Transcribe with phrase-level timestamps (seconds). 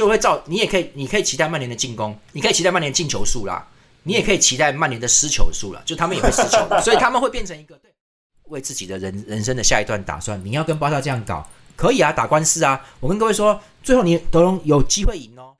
[0.00, 3.68] 就会造你也可以，你可以期待曼联的进攻，你可以期待曼联进球数啦，
[4.02, 7.90] 你也可以期待曼联的失球数了，就他们也会失球， 所以他们会变成一个对
[8.44, 10.42] 为自己的人人生的下一段打算。
[10.42, 12.80] 你要跟巴萨这样搞，可以啊，打官司啊。
[12.98, 15.54] 我跟各位说，最后你德隆有机会赢哦。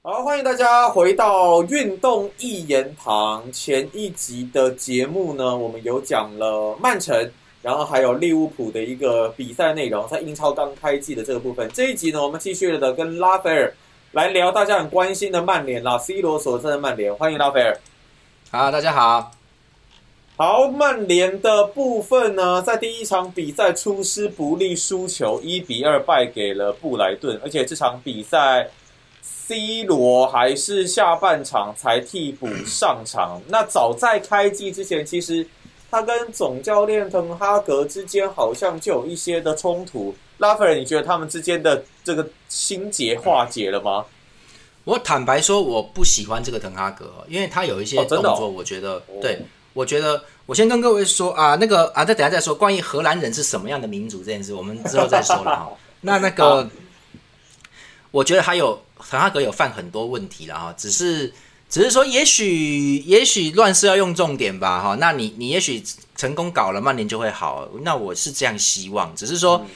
[0.00, 3.52] 好，欢迎大家回到运动一言堂。
[3.52, 7.30] 前一集的节目呢，我们有讲了曼城，
[7.66, 11.68] 然后还有利物浦的一个比赛内容，在英超刚开季的这个部分。
[11.74, 13.74] 这一集呢，我们继续的跟拉斐尔
[14.12, 17.12] 来聊大家很关心的曼联啦，C 罗所在的曼联。
[17.12, 17.76] 欢迎拉斐尔。
[18.52, 19.32] 好，大家好。
[20.36, 28.68] 好，曼联的部分呢，在第一场比赛出师不利，输球一比二败给了布莱顿，而且这场比赛。
[29.22, 33.40] C 罗还是下半场才替补上场。
[33.48, 35.46] 那早在开季之前，其实
[35.90, 40.14] 他跟总教练滕哈格之间好像就有一些的冲突。
[40.38, 44.04] 拉斐尔，你觉得他们之间的这个心结化解了吗？
[44.84, 49.40] 我坦白说，我不喜欢这个滕哈格，因为他有一些动作，我觉得，对
[49.72, 55.70] 我觉得，我先跟各位说啊，那个啊，再等下再说关于荷兰人是什么样的民族这件事，我们之后再说了 哈。
[56.02, 56.68] 那那个，
[58.10, 58.80] 我觉得还有。
[58.98, 61.30] 滕哈格有犯很多问题了哈，只是
[61.68, 64.96] 只是说，也许也许乱世要用重点吧哈。
[65.00, 65.82] 那你你也许
[66.16, 67.68] 成功搞了，曼联就会好。
[67.82, 69.66] 那我是这样希望，只是说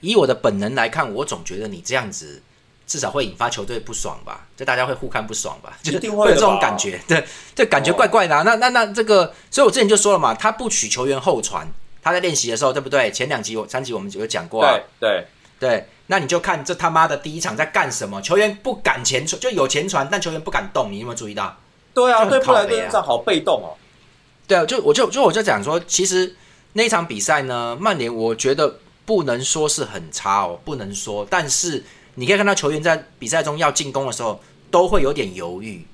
[0.00, 2.42] 以我的本能来看，我总觉得你这样子
[2.86, 6.98] 至少会引发球队不爽吧，就大家会互看不爽吧，就会有这种感觉。
[7.06, 7.22] 对，
[7.54, 8.42] 这感觉怪怪的。
[8.42, 11.70] 那那那这个，所以我之前就说了嘛，他不取球员后传，
[12.02, 13.12] 他在练习的时候，对不对？
[13.12, 15.26] 前两集我三集我们有讲过，对对
[15.60, 15.88] 对。
[16.06, 18.20] 那你就看这他妈的第一场在干什么？
[18.20, 20.92] 球员不敢前传，就有前传，但球员不敢动。
[20.92, 21.56] 你有没有注意到？
[21.94, 23.72] 对啊，对布莱顿这样好被动哦。
[24.46, 26.36] 对啊，就我就就我就讲说，其实
[26.74, 31.26] 那场比赛呢，曼联我觉得不能说是很差哦，不能说。
[31.30, 31.82] 但是
[32.16, 35.86] 你可以看到球员在比赛中要进攻的时候，都会有点犹豫，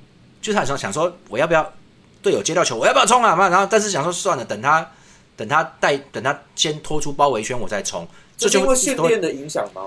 [0.42, 1.72] 就是很想想说，我要不要
[2.20, 3.36] 队友接到球，我要不要冲啊？
[3.48, 4.91] 然后但是想说算了，等他
[5.37, 8.09] 等他带等他先拖出包围圈，我再冲。
[8.41, 9.83] 这就会训练的影响吗？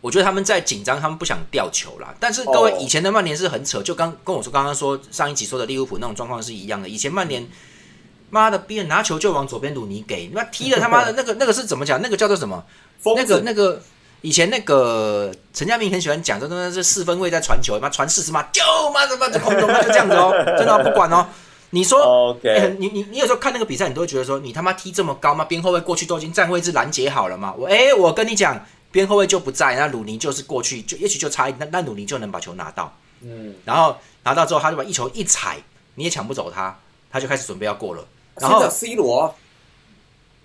[0.00, 2.14] 我觉得他们在紧张，他们不想掉球啦。
[2.18, 6.88] 但是各位，以前的曼联是很扯，就刚跟我说刚刚说上一集说的利物浦那种状况是一样的。
[6.88, 7.46] 以前曼联，
[8.28, 12.00] 妈的，别人拿球就往左边鲁尼给，那踢的他妈的那个那个是怎么讲？
[12.02, 12.64] 那个叫做什么？
[13.16, 13.80] 那个那个
[14.20, 18.62] 以前那个陈家明很喜欢讲，这他妈是四分位在传球，妈传四十码，就
[18.92, 21.26] 妈的妈的空中就这样子哦，真的不管哦。
[21.74, 22.36] 你说，
[22.78, 25.44] 你你你有时候看那个比赛，你都会觉得说，你他妈踢这么高吗？
[25.44, 27.52] 边后卫过去都已经站位置拦截好了嘛？
[27.58, 28.64] 我哎，我跟你讲。
[28.92, 32.96] 边后卫就不在，那鲁尼就是过去，就也许就差一，那那鲁尼就能把球拿到。
[33.22, 35.56] 嗯，然后拿到之后，他就把一球一踩，
[35.96, 36.78] 你也抢不走他，
[37.10, 38.06] 他就开始准备要过了。
[38.36, 39.34] 然后 C 罗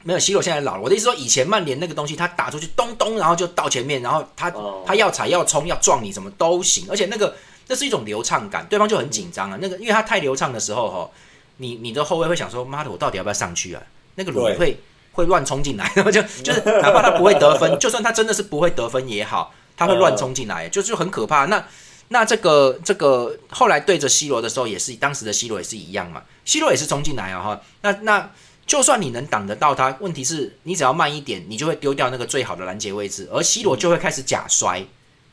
[0.01, 0.81] 没有 C 罗现在老了。
[0.81, 4.51] 我的意思说，以前曼联那个东西，他打出去咚咚，然后就到前面，然后他
[4.83, 7.35] 他要踩要冲要撞你什么都行，而且那个
[7.69, 9.57] 那是一种流畅感，对方就很紧张啊。
[9.61, 11.09] 那个因为他太流畅的时候哈，
[11.55, 13.81] 你你的后卫会想说，妈的，我到底要不要上去啊？
[14.15, 14.77] 那个鲁会。
[15.11, 21.45] 会乱冲进来，然 后就就是哪怕他不会得分， 就算他真的是不会得分也好，他会乱冲进来，就就很可怕。
[21.45, 21.61] 那
[22.09, 27.61] 那这个这个后来对着 C 罗的时候，也是当时的 C 罗也是一样嘛，C 罗也是冲进来啊哈。
[27.81, 28.31] 那那
[28.65, 34.85] 就算你能挡得到他，问题是你只要慢一点，你就会丢掉那个最好的拦截位置，而 C 罗就会开始假摔。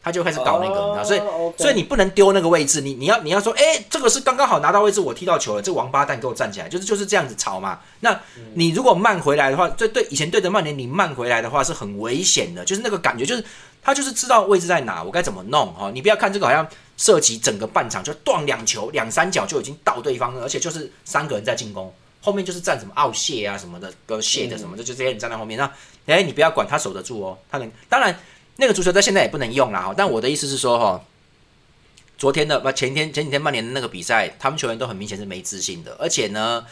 [0.07, 1.21] 他就开始搞那个，所以
[1.59, 7.81] 所以你不能丢那个位置，你你要你要说，哎，这个是刚刚好拿到位置，我踢到球了，这个王八蛋给我站起来，就是就是这样子吵嘛。
[7.99, 8.17] 那
[8.55, 13.45] 你如果慢回来的话，对对，以前对着曼联你慢回来的话是很危险的，就是那个感觉，就是
[13.83, 15.91] 他就是知道位置在哪，我该怎么弄哈。
[15.93, 16.65] 你不要看这个好像
[16.97, 21.93] 涉及整个半场就断两球两三脚就已经到对方了，而且就是三个人在进攻，
[22.23, 25.59] 后面就是站什么奥谢啊什么的，跟谢的什么的，就这些人站在后面。
[25.59, 25.69] 那
[26.07, 28.17] 哎，你不要管他守得住哦，他能当然。
[28.57, 31.05] 那个足球在现在也不能用了哈，但我的意思是说哈，
[32.17, 36.65] 昨天的不前天前几天曼联的那个比赛，他们球员都很明显是没自信的，而且呢，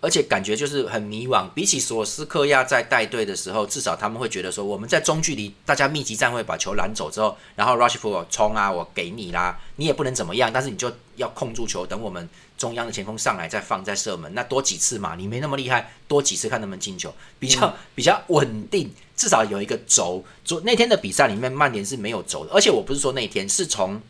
[0.00, 1.48] 而且感觉就是很迷惘。
[1.50, 12.28] 比起索斯克亚在带队的时候，至少他们会觉得说，我们在中距离大家密集站位把球拦走之后，然后 rush for 冲啊，我给你啦，你也不能怎么样，但是你就要控住球，等我们。
[12.58, 15.14] 中央的前锋上来再放再射门，那多几次嘛？
[15.14, 20.24] 你没那么厉害，多几次看能不能进球，比较比较稳定，至少有一个轴。
[20.44, 24.00] 昨那天的比赛里面，曼联是没有轴的，而且我不是说那天，是从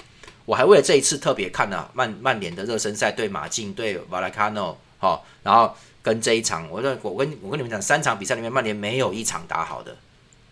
[0.46, 9.94] 我还为了这一次特别看了曼曼联的热身赛对马竞对瓦莱卡诺，好，然后跟这一场，我我跟我跟你们讲，三场比赛里面曼联没有一场打好的，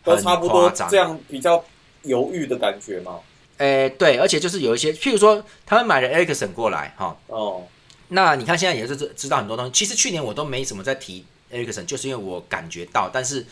[0.05, 1.65] 都差不多这样比较
[2.03, 3.21] 犹豫的感觉吗？
[3.57, 7.67] 诶，对，而且就是有一些，譬如说他们买了埃克森过来，哈，哦。
[8.09, 9.73] 那你看，现在也是知知道很多东西。
[9.73, 13.45] 其实去年我都没怎么在提埃里克森，就是因为我感觉到，但是，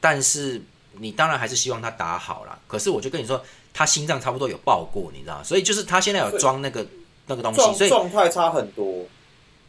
[0.00, 0.60] 但是
[0.98, 2.58] 你当然还是希望他打好了。
[2.66, 3.42] 可是我就跟你说，
[3.72, 6.86] 他心脏差不多有爆过，你知道所以就是他现在有装那个
[7.26, 9.06] 那个东西，所以状态差很多。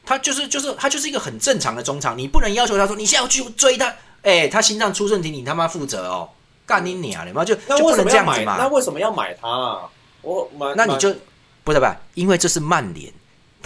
[0.05, 6.29] 他就是就是他就是一个很正常的中场，你不能要求他说你现在要去追他，哎，他心脏出问题，你他妈负责哦，
[6.65, 8.57] 干你娘的嘛，就就不能这样子嘛。
[8.59, 9.81] 那为什么要买他？
[10.21, 11.15] 我买，那你就
[11.63, 11.99] 不是吧？
[12.13, 13.11] 因为这是曼联，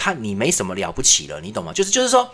[0.00, 1.72] 他你没什么了不起了，你懂吗？
[1.74, 2.28] 就是就是说，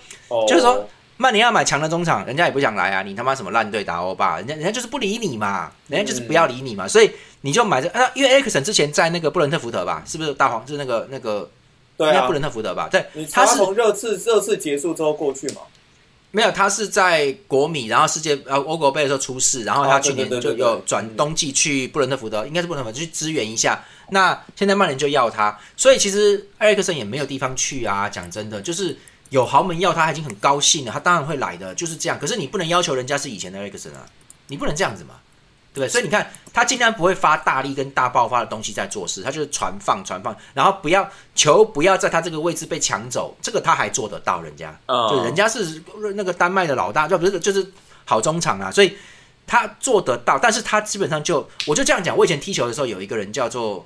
[0.47, 7.11] 就是说曼联要买强的中场，人家也不想来啊，你他妈什么烂队打欧巴，人家人家就是不理你嘛，人家就是不要理你嘛，所以
[7.41, 10.65] 你就买这啊，因为埃克森之前在那个布伦特福德吧，是不是大黄？
[10.65, 11.51] 就是那个那个。
[11.99, 12.91] 对啊，布伦特福德吧？
[12.91, 13.03] 对，
[13.33, 15.63] 他是从热刺热刺结束之后过去嘛？
[16.37, 23.83] 没有，他是在国米，然后世界呃欧国杯的时候出事，然后他去年就有转冬季去布伦特福德，应该是布伦特福德去支援一下。
[24.11, 28.07] 那现在曼联就要他，所以其实埃里克森也没有地方去啊。
[28.07, 28.95] 讲真的，就是
[29.31, 32.19] 有豪门要他，他已经很高兴了，他当然会来的，就是这样。
[32.19, 34.05] 可是你不能要求人家是以前的埃里克森啊，
[34.49, 35.15] 你不能这样子嘛。
[35.77, 45.83] 对，所以你看，他尽量不会发大力跟大爆发的东西在做事，他就是传放传放，然后不要球不要在他这个位置被抢走，这个他还做得到，人家，就人家是
[46.15, 47.71] 那个丹麦的老大，就不是就是
[48.07, 48.97] 好中场啊，所以
[49.47, 53.85] 他做得到，但是他基本上就我就这样讲，我以前踢球的时候有一个人叫做，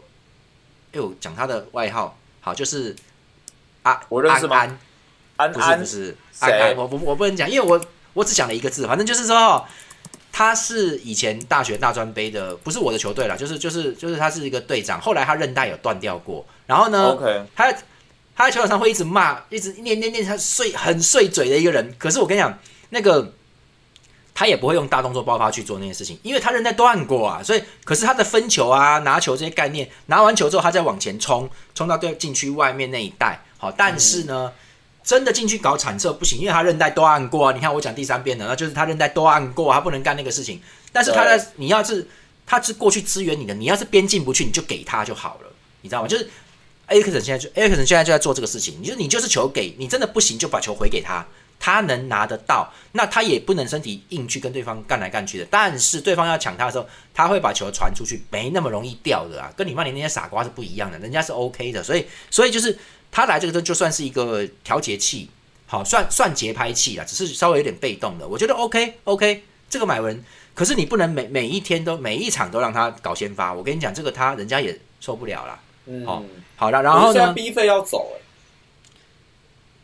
[0.93, 2.95] 哎呦，讲他的外号，好，就是
[3.83, 4.57] 啊，我认识吗？
[4.57, 4.79] 安
[5.37, 9.67] 安不是安安，我不我不能讲，因为我我只讲了一个字，反正就是说。
[10.32, 15.00] 他是以前大学大专杯的，不是我的球队了，就是就是就是他是一个队长。
[15.00, 17.73] 后来他韧带有断掉过，然后呢，他
[18.37, 21.94] 他在球场上会一直骂，一直念念念，他碎很碎嘴的一个人。
[21.99, 22.59] 可是我跟你讲，
[22.91, 23.32] 那个
[24.35, 27.43] 他也不会用大动作爆发去做那件事情，因为他韧带断过啊。
[27.43, 33.43] 所以，可是他的分球啊、拿球这些概念，拿完球之后他再往前冲，冲到对禁区外面那一带。
[33.59, 34.53] 好，但是呢。
[35.02, 37.52] 真的进去搞铲测不行，因为他韧带都按过啊。
[37.52, 40.61] 你看我讲第三遍了，那就是他韧带都按过，他不能干那个事情。
[40.93, 42.06] 但是他在你要是
[42.47, 45.50] 他是过去支援你的，你要是边进不去，你就给他就好了，
[45.81, 46.08] 你知道吗？
[46.08, 46.29] 就是
[46.87, 48.76] 埃克森现在就埃克森现在就在做这个事情。
[48.81, 51.26] 你就你就是球给你真的不行，就把球回给他，
[51.58, 55.46] 他能拿得到，那他也不能身体硬去跟对方干来干去的。
[55.50, 59.53] 但是对方要抢他的时候，他会把球传出去，没那么容易掉的啊。
[59.56, 62.76] 跟你曼联那些傻瓜是不一样的，人家是 OK 的，所以所以就是。
[63.11, 65.29] 他来这个就就算是一个调节器，
[65.67, 68.27] 好算算节拍器啦，只是稍微有点被动的。
[68.27, 70.23] 我觉得 OK OK，这个买文，
[70.55, 73.53] 可是你不能每每一天都每一场都让他搞先发。
[73.53, 75.61] 我跟你讲，这个他人家也受不了啦。
[75.87, 76.23] 嗯，好，
[76.57, 78.21] 好了，然后呢？B 费要走哎，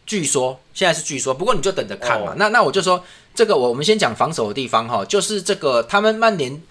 [0.04, 2.34] 据说现在是据说，不过你就等着看嘛。
[2.36, 3.02] 那那我就说
[3.34, 6.62] 这个，我我们先讲防守的地方哈，就是这个他们曼联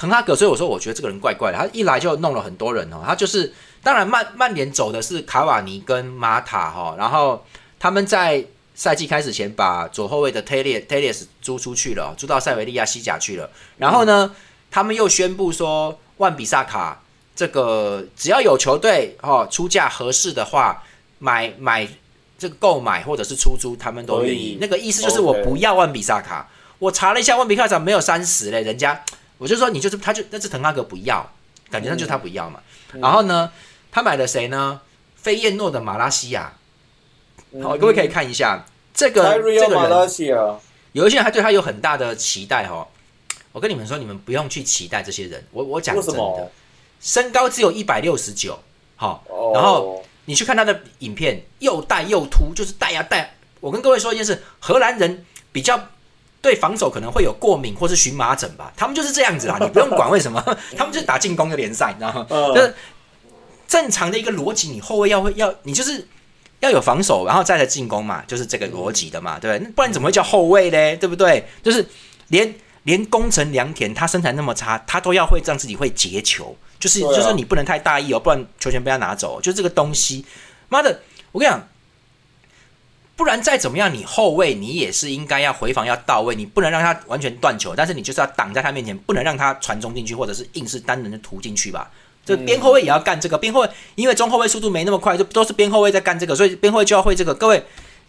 [0.00, 3.52] 滕哈格，所以我说我觉得这个人怪怪的，他一来就弄了很多人哦，他就是。
[3.82, 7.42] 当然，曼曼联走的是卡瓦尼跟马塔哈，然后
[7.78, 8.44] 他们在
[8.74, 13.48] 赛季开始前把左后卫的 Taylor Taylor 租出去了，租到塞维利亚西甲去了。
[13.78, 14.34] 然后呢，
[14.70, 17.00] 他们又宣布说，万比萨卡
[17.34, 20.82] 这个只要有球队哦出价合适的话，
[21.18, 21.88] 买买
[22.38, 24.58] 这个购买或者是出租，他们都愿意。
[24.60, 26.46] 那个意思就是我不要万比萨卡。
[26.78, 29.02] 我查了一下，万比萨卡没有三十嘞，人家
[29.40, 31.26] 我就说你就是他就那是滕哈格不要，
[31.70, 32.60] 感觉上就是他不要嘛。
[32.92, 33.50] 然后呢？
[33.90, 34.80] 他买了谁呢？
[35.16, 36.52] 飞燕诺的马拉西亚。
[37.60, 38.64] 好，各位可以看一下
[38.94, 40.60] 这个这个人。
[40.92, 42.86] 有一些人还对他有很大的期待哈。
[43.50, 45.44] 我跟你们说，你们不用去期待这些人。
[45.50, 46.52] 我我讲真的，
[47.00, 48.56] 身高只有一百六十九。
[48.94, 53.34] 好，然后你去看他的影片，又带又秃，就是带呀带。
[53.58, 55.88] 我跟各位说一件事：荷兰人比较
[56.42, 59.58] 对防守可能会有过敏或是荨麻疹吧，他们就是这样子啊。
[59.60, 60.42] 你不用管为什么，
[60.76, 62.26] 他们就是打进攻的联赛，你知道吗？
[62.54, 62.74] 就是。
[63.70, 66.04] 正常的一个逻辑，你后卫要会要你就是
[66.58, 69.70] 要有防守，然后再来进攻嘛，就是这个逻辑的嘛，对不对？
[69.70, 70.96] 不然怎么会叫后卫嘞？
[70.96, 71.46] 对不对？
[71.62, 71.86] 就是
[72.30, 79.40] 连连宫城良田他身材那么差，他都要会让自己会截球，就是就是你不能太大意哦，不然球权被他拿走。
[79.40, 80.26] 就这个东西，
[80.68, 81.68] 妈的，我跟你讲，
[83.20, 91.90] 不然再怎么样，你后卫你也是应该要回防要到位，你不能让他完全断球，但是你就是要挡在他面前，不能让他传中进去，或者是硬是单人的突进去吧。
[92.24, 97.34] 就边后卫也要干这个，边后卫因为中后卫速度没那么快，就都是边后卫在干这个，所以边后卫就要会这个。
[97.34, 97.62] 各位，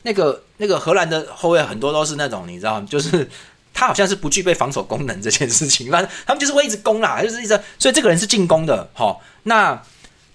[0.03, 2.87] 那个那个荷兰的后卫很多都是那种，你知道吗？
[2.89, 3.29] 就是
[3.73, 7.59] 他好像是不具备防守功能这件事情，反正他们就是会一直攻啦，就是一直。
[7.77, 9.21] 所以这个人是进攻的，好。
[9.43, 9.81] 那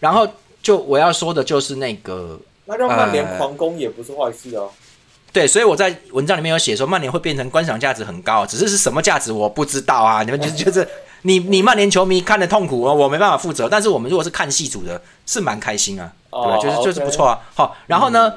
[0.01, 0.29] 然后
[0.63, 4.71] 就我要说的就是那个，那让曼联狂攻也不是坏事哦。
[5.33, 10.23] 对，所以我在文章里面有写说，曼联会变成观赏价值很高，只是是什么价值我不知道啊。
[10.23, 10.87] 你们就 就是。
[11.23, 13.69] 你你曼联球迷看的痛苦啊，我没办法负责。
[13.69, 17.41] 但是我们如果是看戏组的，是蛮开心啊，对就是就是不错啊。
[17.53, 18.33] 好，然后呢，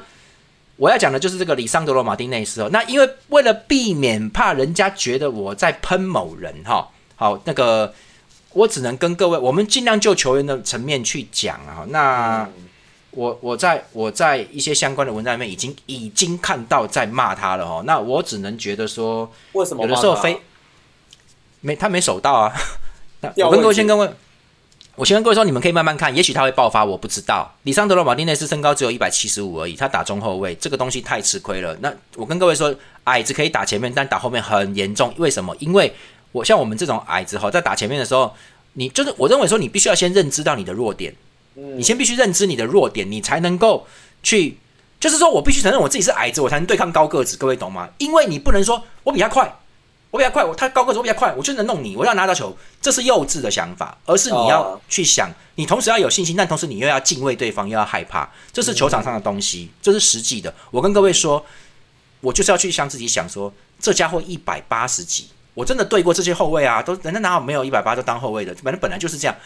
[0.74, 2.68] 我要讲的就是这个里桑德罗马丁内斯哦。
[2.72, 7.94] 那因为为了避免怕人家觉得我在喷某人哈，好那个
[8.54, 11.86] 我只能跟各位，我们尽量就球员的层面去讲啊。
[11.90, 12.48] 那
[13.12, 17.82] 我我在我在一些相关的文章里面已经已经看到在骂他了哦。
[17.86, 20.40] 那我只能觉得说，为什么有的时候非
[21.60, 22.52] 没他没守到啊？
[23.20, 24.16] 那我跟各位先跟问，
[24.96, 27.54] 我先跟各位说，你们可以慢慢看，也许他会爆发，我不知道。
[27.64, 31.76] 里桑德罗马丁内斯身高只有一百七十五而已，他打中后卫这个东西太吃亏了。
[31.80, 32.74] 那我跟各位说，
[33.04, 35.12] 矮子可以打前面，但打后面很严重。
[35.18, 35.54] 为什么？
[35.58, 35.92] 因为
[36.32, 38.34] 我像我们这种矮子哈，在打前面的时候，
[38.74, 41.14] 你就是我认为说，你必须要先认知到你的弱点，
[41.76, 43.86] 你先必须认知你的弱点，你才能够
[44.22, 44.58] 去，
[44.98, 47.36] 就是说我必须承认我自己是矮子，我才能对抗高个子。
[47.36, 47.88] 各位懂吗？
[47.98, 49.56] 因为你不能说我比他快。
[50.12, 60.52] 我比他快，我他高个子，我比他快，我就能弄你，我要拿到球，这是幼稚的想法，而是你要哦去想，你同时要有信心，但同时你又要敬畏对方，又要害怕，这是球场上的东西，这是实际的。
[60.72, 61.46] 我跟各位说，
[62.22, 69.36] 我就是要去向自己想说，这家伙一百八十几，我真的对过这些后卫啊，都人家哪有没有一百八都当后卫的，反正本来就是这样。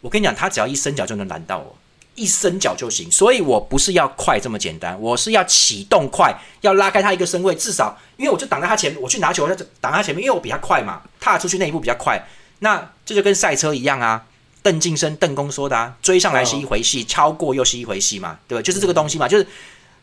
[0.00, 1.76] 我跟你讲，他只要一伸脚就能拦到我，
[2.14, 3.10] 一伸脚就行。
[3.10, 12.20] 所以我不是要快这么简单，我是要启动快，要拉开他一个身位，至少因为我就挡在他前面，我去拿球，我就挡他前面，因为我比他快嘛，踏出去那一步比较快。
[12.60, 14.26] 那这就跟赛车一样啊。
[14.62, 18.60] 邓晋生、邓公说的啊，追上来是一回戏，超过又是一回戏嘛，对吧？
[18.60, 19.46] 就是这个东西嘛，就是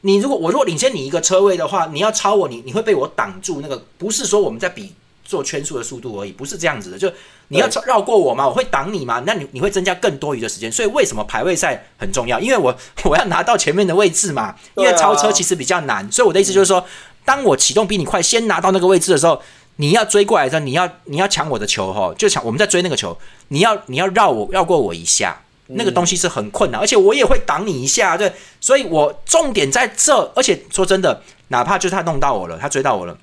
[0.01, 3.61] 你如果我如果领先你一个车位的话，你要超我，你你会被我挡住。
[3.61, 4.95] 那个不是说我们在比
[5.27, 6.97] 做圈数的速度而已，不是这样子的。
[6.97, 7.07] 就
[7.49, 10.71] 你要绕过我嘛，我会挡你嘛，那你你会增加更多余的时间。
[10.71, 12.39] 所以为什么排位赛很重要？
[12.39, 16.11] 因为我 我要拿到前面的位置嘛，因为超车其实比较难。
[16.11, 16.83] 所以我的意思就是说，
[17.23, 19.39] 当我启动比你快，先拿到那个位置的时候。
[19.79, 23.15] 你要追过来的时候，你要你要抢我的球哈，就抢我们在追那个球，
[23.49, 33.15] 你要你要绕我绕过我一下，那个东西是很困难，而且我也会挡你一下，对，所以我重点在这，而且说真的，哪怕就是他弄到我了，他追到我了，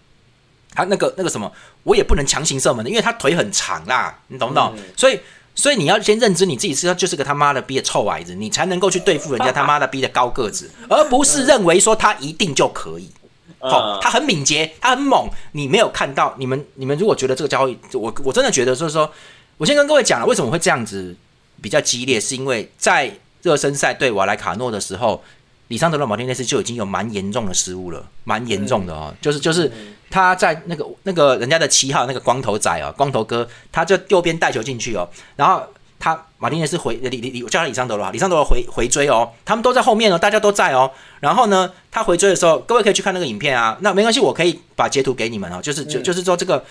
[0.75, 1.50] 他那个那个什么，
[1.85, 4.75] 我也不能强行射门的，因为他腿很长啦，你懂不懂？
[4.97, 5.21] 所以
[5.54, 13.09] 所以你要先认知你自己是就是个他妈的逼的臭矮子，你才能够去对付人家 他妈的逼的高个子，而不是认为说他一定就可以。
[13.61, 16.35] 好、嗯他很敏捷，他很猛，你没有看到。
[16.38, 19.11] 你们你们如果觉得这个交易，我我真的觉得就是说，
[19.57, 21.16] 我先跟各位讲了，为什么会这样子
[21.62, 25.23] 比较激烈，是因为在热身赛对瓦莱卡诺的时候，
[25.68, 29.71] 里桑德罗马丁内斯就已经有蛮严重的失误了，蛮严重的哦，就是就是
[30.11, 35.62] 他在那个那个人家的七号那个光头仔哦，光头哥，他就右边带球进去哦，然后。
[35.97, 40.90] 他马丁内斯回李李李，我叫他里桑德罗，里桑德罗回回追哦，他们都在后面哦，大家都在哦。
[41.21, 43.78] 然后呢，他回追的时候，各位可以去看那个影片啊。
[43.80, 45.62] 那没关系，我可以把截图给你们哦。
[45.62, 46.62] 就是就就是说这个，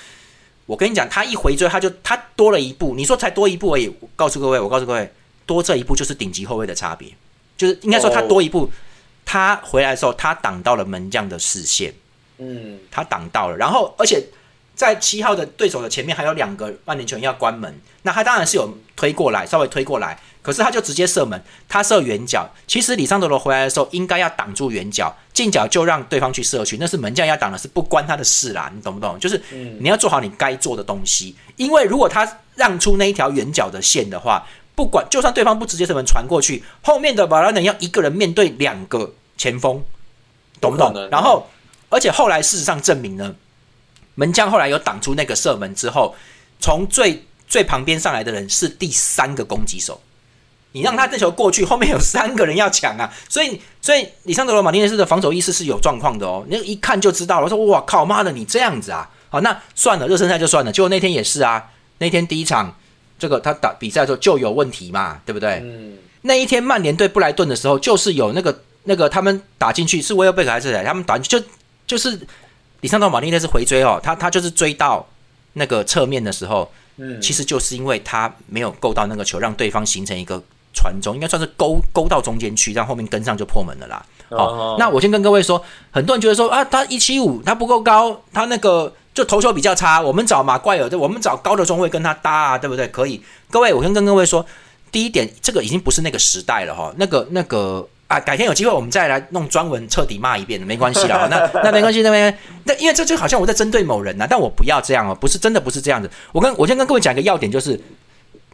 [0.68, 2.94] 我跟你讲，他一回追，他就他多了一步。
[2.96, 5.12] 你说才多一步而已，我告诉各位，我告诉各位，
[5.48, 7.10] 多这一步就是顶级后卫的差别，
[7.64, 8.70] 就是应该说他多一步，
[9.24, 11.94] 他回来的时候，他挡到了门将的视线，
[12.40, 14.22] 嗯，他挡到了，然后而且
[14.76, 22.50] 在七号的对手的前面还有两个曼联球员要关门，那他当然是有推过来，稍微推过来，可是他就直接射门，他射远角。
[22.68, 29.18] 其实里桑德罗回来的时候应该要挡住远角，近角就让对方去射去，那是门将要挡的，是不关他的事啦，你懂不懂？
[29.18, 29.42] 就是
[29.80, 39.84] 你要做好你该做的东西，因为如果他让出那一条远角的线的话，不管就算对方不直接射门传过去，后面的瓦拉能要一个人面对两个前锋，
[40.60, 40.94] 懂不懂？
[41.12, 41.48] 然后，
[41.90, 43.36] 而且后来事实上证明呢，
[44.16, 46.16] 门将后来有挡出那个射门之后，
[46.60, 50.02] 从最最旁边上来的人是第三个攻击手。
[50.76, 57.44] 你让他这球过去，后面有三个人要抢啊，所以所以里桑德罗马丁内斯的防守意识是有状况的哦，那一看就知道了。
[57.44, 60.72] 我说哇靠妈的，你这样子啊，好那算了，热身赛就算了。
[60.72, 62.76] 结果那天也是啊，那天第一场
[63.24, 65.62] 这个他打比赛的时候就有问题嘛，对不对？
[65.64, 70.84] 嗯，那一天曼联对布莱顿的时候，就是有那个那个他们打进去是威尔贝克还是谁？
[70.84, 71.46] 他们打进去就
[71.88, 72.20] 就是
[72.82, 75.08] 里桑多马丁内斯回追哦，他他就是追到
[75.54, 84.06] 那个侧面的时候，嗯，其实就是因为他没有够到那个球，让对方形成一个传中，应该算是勾勾到中间去，让后面跟上就破门了啦。
[84.30, 90.02] 好、哦那我先跟各位说，很多人觉得说啊，他一七五，他不够高，他那个就头球比较差。
[90.02, 92.88] 我们找马怪尔，对，我们找高的中卫跟他搭啊，对不对？
[92.88, 93.24] 可以。
[93.50, 94.46] 各位，我先跟各位说，
[94.92, 101.28] 第一点，这个已经不是那个时代了哈，那个那个啊，改天有机会我们再来弄专文彻底骂一遍，没关系啦。
[101.30, 106.10] 那 那没关系，那边那因为这就好像我在针对某人呐、但我不要这样哦，不是真的不是这样子。
[106.32, 107.80] 我跟我先跟各位讲一个要点，就是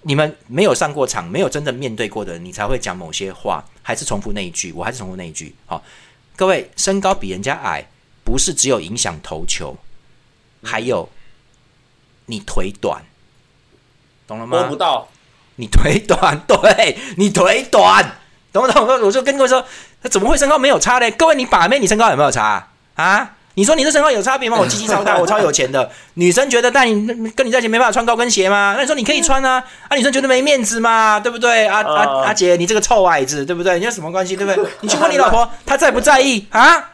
[0.04, 5.54] 你们没有上过场，没有真的面对过的人，你才会讲某些话，还是重复那一句，我还是重复那一句。
[5.66, 5.84] 好、
[6.36, 7.86] 各位身高比人家矮，
[8.24, 9.76] 不是只有影响投球，
[10.64, 11.08] 还有
[12.26, 13.02] 你腿短，
[14.28, 14.76] 懂了吗摸不？
[14.76, 15.08] 到，
[15.56, 18.18] 你腿短， 对你腿短，
[18.52, 19.02] 懂不懂？
[19.02, 19.66] 我就跟各位说，
[20.02, 21.10] 那怎么会身高没有差呢？
[21.12, 23.36] 各位，你把妹，你身高有没有差啊？
[23.56, 24.56] 你说你这身高有差别吗？
[24.62, 25.92] 我鸡鸡超大，我超有钱的。
[26.14, 28.74] 女生觉得带你跟你在一起没办法穿高跟鞋吗？
[28.78, 29.62] 那你说你可以穿啊？
[29.90, 31.68] 啊，女生觉得没面子嘛，对不对？
[31.68, 33.78] 啊啊阿姐，你这个臭矮子，对不对？
[33.80, 34.72] 你有什么关系，对不对？
[34.82, 36.92] 你去问你老婆，她在不在意啊？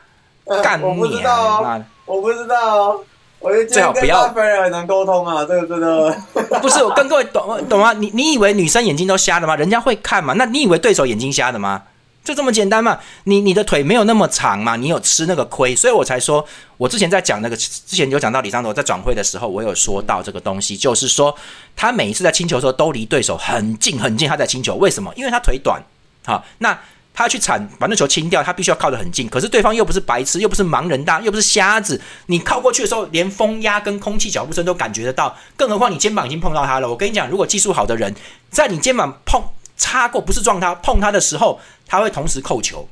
[0.63, 2.99] 干我不知道，我不知道。
[3.45, 6.11] 我最好不要菲尔能沟通啊，这个真的
[6.59, 7.93] 不是我跟各位懂懂吗？
[7.93, 9.55] 你你以为女生眼睛都瞎的吗？
[9.55, 10.33] 人家会看嘛？
[10.33, 11.83] 那你以为对手眼睛瞎的吗？
[12.23, 12.97] 就这么简单嘛？
[13.25, 14.75] 你你的腿没有那么长嘛？
[14.75, 16.43] 你有吃那个亏，所以我才说，
[16.77, 21.35] 我之前在讲那个之前有讲到李尚罗在转会的时候，我有说到这个东西，就是说
[21.75, 25.13] 他每一次在清球的时候都离对手很近很近，他在清球，为什么？
[25.15, 25.79] 因为他腿短，
[26.25, 26.75] 好那。
[27.15, 29.29] 他去铲把那球清掉，他必须要靠得很近。
[29.29, 31.99] 可是对方又不是白痴，又不是盲人大，又不是瞎子。
[32.25, 35.35] 你靠过去的时候，连风压跟空气脚步声都感觉得到。
[35.55, 36.89] 更何况你肩膀已经碰到他了。
[36.89, 38.13] 我跟你讲，如果技术好的人，
[38.49, 39.41] 在你肩膀碰
[39.77, 42.87] 擦过，不是撞他，碰他的时候，他会同时扣球，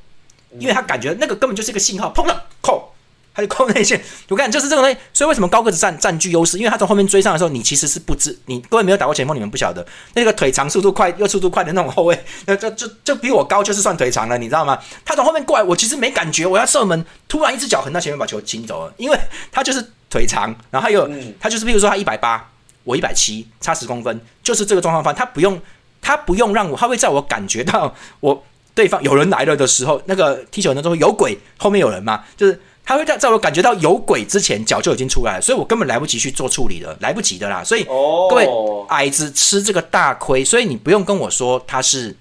[0.57, 2.92] 因为他感觉那个根本就是一个信号，碰了扣。
[3.35, 3.99] 他就扣内线，
[4.29, 4.95] 我看就是这个东西。
[5.11, 6.57] 所以为什么高个子占占据优势？
[6.57, 14.77] 因为他从后面追上的时候，你其实是不知，你各位没有打过前锋，你们不晓得那个腿长、速度快又速度快的那种后卫， 那就就就比我高，就是算腿长了，你知道吗？
[15.03, 19.19] 他从后面过来，我其实没感觉，我要射门，突然一只脚横到前面把球清走了，因为
[19.51, 21.09] 他就是腿长，然后还有
[21.39, 22.51] 他就是，比如说他一百八，
[22.83, 25.03] 我一百七，差十公分，就是这个状况。
[25.03, 25.59] 方他不用
[26.01, 28.43] 他不用让我，他会在我感觉到我
[28.75, 32.61] 对方有人来了的时候，那个踢球的时候有鬼，后面有人嘛，就是。
[32.85, 37.63] 他会在在我感觉到有鬼之前，脚就已经出来了，所以我根本来不及去做处理了，来不及的啦。
[37.63, 38.47] 所以各位
[38.89, 42.15] 矮子吃这个大亏，所以你不用跟我说他是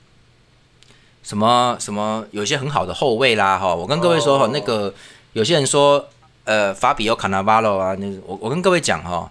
[1.25, 3.75] 什么什么，有一些很好的后卫啦，哈。
[3.75, 4.95] 我跟各位说哈，那个
[5.33, 6.09] 有些人说，
[6.45, 9.31] 呃，法比奥卡纳瓦罗啊，那我我跟各位讲哈，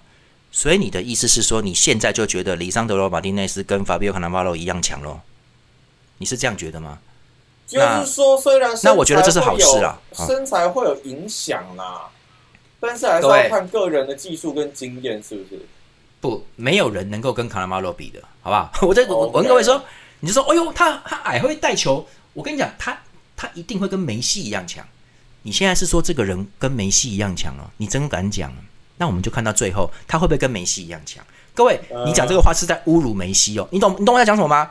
[0.52, 5.22] 所以你的意思是说，你现在就觉得里桑德罗马丁内斯跟法比奥卡纳瓦罗一样强咯？
[6.18, 7.00] 你是这样觉得吗？
[7.72, 12.10] 就是说，虽然那我觉得这是好事啊，身材会有影响啦，
[12.80, 15.66] 但是还是要看个人的技术跟经验，是不是？
[16.20, 18.72] 不，没有人能够跟卡拉马罗比的，好不好？
[18.88, 19.82] 我在我跟各位说，
[20.20, 22.96] 你就说，哎呦，他他矮会带球，我跟你讲，他
[23.36, 24.86] 他一定会跟梅西一样强。
[25.44, 27.66] 你现在是说这个人跟梅西一样强哦？
[27.78, 28.54] 你真敢讲？
[28.98, 31.26] 那我们就看到最后，他会不会跟梅西一样强？
[31.56, 34.70] 各位，你讲这个话是在侮辱梅西哦，你懂你懂我在讲什么吗？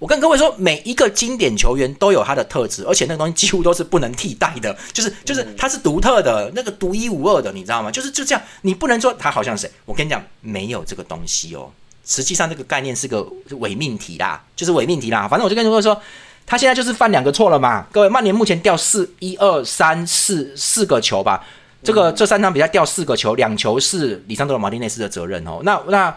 [0.00, 7.90] 我跟各位说，每一个经典球员都有他的特质，而且那个东西几乎都是不能替代的，就是就是他是独特的，那个独一无二的，你知道吗？
[7.90, 9.70] 就是就这样，你不能说他好像谁。
[9.84, 11.70] 我跟你讲，没有这个东西哦。
[12.06, 13.22] 实际上这个概念是个
[13.58, 15.28] 伪命题啦，就是伪命题啦。
[15.28, 16.00] 反正我就跟各位说，
[16.46, 17.86] 他现在就是犯两个错了嘛。
[17.92, 21.44] 各位，曼联目前掉四一二三四四个球吧，
[21.84, 25.60] 这个这三场比赛掉四个球，两球是里桑德罗马丁内斯的责任哦。
[25.62, 26.16] 那那。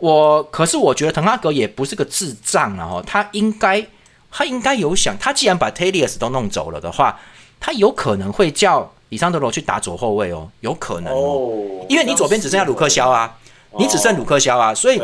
[0.00, 2.88] 我可是我觉得滕哈格也不是个智障啊！
[2.88, 3.86] 哈，他应该
[4.30, 7.20] 他应该有想，他既然把 Talius 都弄走了的话，
[7.60, 13.38] 他有可能会叫里桑德罗去打左后卫哦，有可能哦，因为你左边只剩下鲁克肖啊，
[13.78, 14.98] 你只剩鲁克肖啊，所以，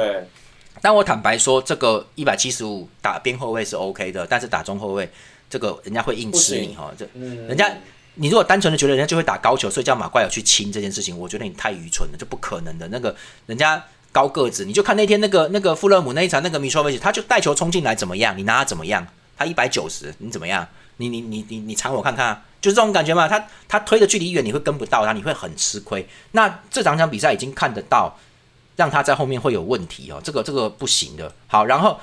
[0.80, 5.06] 但我坦白说，这个一百七十五打边后卫是 OK 的，但是打中后卫
[5.50, 7.70] 这个人家会硬吃你哈，这人家
[8.14, 13.84] 你如果单纯的觉得人家就会打高球，所以叫马怪尔去清这件事情，我觉得你太愚蠢了，这不可能的，那个人家。
[14.12, 18.36] 高个子，你就看那天那个那个富勒姆那一场，那个米索维奇，他就带球冲进来怎么样？
[18.36, 19.06] 你拿他怎么样？
[19.36, 20.66] 他一百九十，你怎么样？
[20.96, 23.28] 你你你你你缠我看看，就是这种感觉嘛。
[23.28, 26.08] 他他推的距离远，你会跟不到他，你会很吃亏。
[26.32, 28.18] 那这两场比赛已经看得到，
[28.76, 31.30] 让他在后面会有问题哦，这个这个不行的。
[31.46, 32.00] 好，然后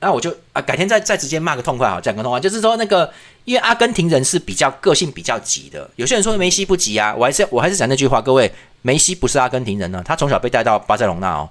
[0.00, 3.12] 那我就啊，改天再再直接骂个痛快好，讲个痛快，就是说那个，
[3.44, 8.50] 因为阿根廷人是比较个性比较急的，有些人说梅西不急啊，我还是我还是讲那句话，各位。
[8.82, 11.50] 梅西不是阿根廷人呢，他从小被带到巴塞隆纳哦，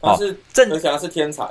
[0.00, 0.18] 哦，
[0.50, 1.46] 正而且他是天才。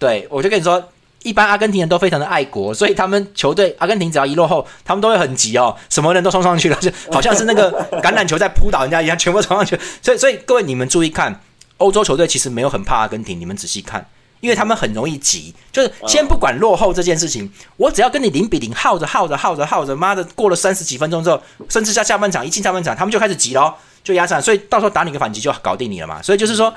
[0.00, 0.82] 对，我就跟你说，
[1.22, 7.70] 一般阿根廷人都非常的爱国，所以他们球队阿根廷只要一落后，他们都会很急哦，什么人都冲上去了，就好像是那个
[8.02, 9.78] 橄榄球在扑倒人家一样，全部冲上去。
[10.02, 11.40] 所以，所以各位你们注意看，
[11.76, 14.04] 欧洲球队其实没有很怕阿根廷，你们仔细看。
[14.40, 23.74] 因为他们很容易急，就是先不管落后这件事情，我只要跟你零比零耗着耗着耗着耗着，妈的过了三十几分钟之后，甚至下下半场一进下半场，他们就开始急了，
[24.04, 26.22] 就压上，所以到时候打你个反击就搞定你了嘛。
[26.22, 26.72] 所以就是说，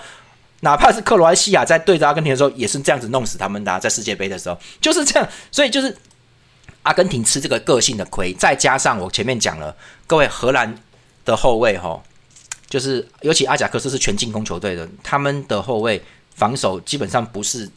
[0.62, 5.30] 哪怕是克罗埃西亚在对着阿根廷的时候，也是这样子弄死他们的，在世界杯的时候就是这样。
[5.52, 5.95] 所以就是
[6.82, 9.76] 阿根廷吃这个个性的亏，再加上我前面讲了，
[10.08, 10.76] 各位荷兰
[11.26, 12.02] 的后卫哈，
[12.67, 16.02] 就是尤其阿贾克斯是全进攻球队的，他们的后卫。
[16.35, 17.69] 防守基本上不是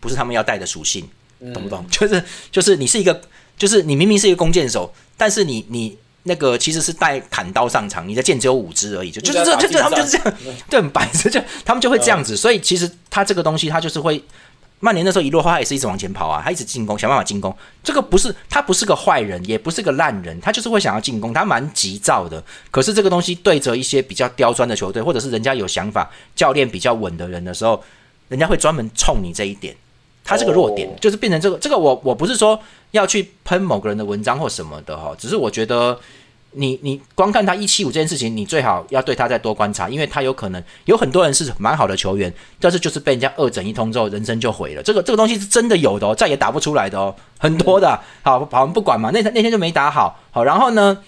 [0.00, 1.08] 不是他们要带的属性，
[1.52, 1.84] 懂不懂？
[1.90, 3.20] 就是就是你是一个，
[3.56, 10.34] 就是你明明是一个弓箭手，但是你你那个其实是带砍刀上场，你的箭只有五支而已，就就是这就就他们就是这样，
[10.70, 12.36] 对很白痴，就他们就会这样子。
[12.36, 14.22] 所以其实他这个东西，他就是会
[14.84, 17.56] 曼联那时候一落后，他也是一直往前跑啊，他一直进攻，想办法进攻。
[17.82, 22.44] 这个不是他不是个坏人，也不是个烂人，他就是会想要进攻，他蛮急躁的。
[22.70, 27.82] 可是这个东西对着一些比较刁钻的球队，或者是人家有想法、教练比较稳的人的时候，
[28.28, 29.74] 人家会专门冲你这一点。
[30.22, 35.98] 他这个弱点就是变成这个，这个我我不是说要去喷某个人的文章或什么的哈，只是我觉得。
[36.56, 44.82] 你你光看他一七五这件事情，你最好要对他再多观察，因为他有可能有很多人是蛮好的球员，但是就是被人家二整一通之后，人生就毁了。
[44.82, 47.98] 这个这个东西是真的有的哦，再也打不出来的哦，很多的。
[48.22, 50.18] 好，好，不管嘛，那那天就没打好。
[50.30, 50.98] 好，然后呢，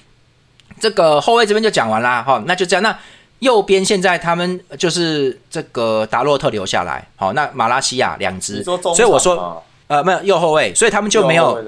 [0.81, 2.23] 这个后卫这边就讲完啦。
[2.23, 2.83] 好，那就这样。
[2.83, 2.99] 那
[3.39, 7.07] 右边现在他们就是这个达洛特留下来。
[7.17, 9.63] 好，那马拉西亚两支，所以我说。
[9.89, 11.63] 呃，没有右后卫，所以他们就没有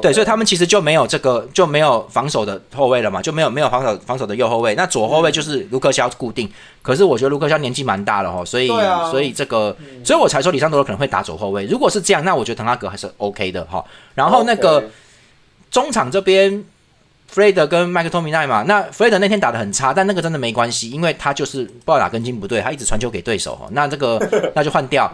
[0.00, 4.74] 对，所以他们其实就没有这个就没有防守的后卫了嘛，就没有没有防守防守的右后卫。
[4.74, 6.50] 那左后卫就是卢克肖固定，
[6.82, 8.66] 可是我觉得卢克肖年纪蛮大了哈，所以
[9.12, 11.64] 所以这个，所以我才说里桑多罗可能会打左后卫。
[11.66, 13.84] 如果是这样，那我觉得滕哈格还是 OK 的哈。
[14.16, 14.82] 然后那个
[15.70, 16.64] 中场这边
[17.28, 23.68] 弗雷德跟麦克托米奈嘛，那弗雷德那天打的很差，但那个真的没关系，因为他就是不知道哪根筋不对，他一直传球给对手哈。
[23.70, 24.18] 那这个
[24.56, 25.08] 那就换掉。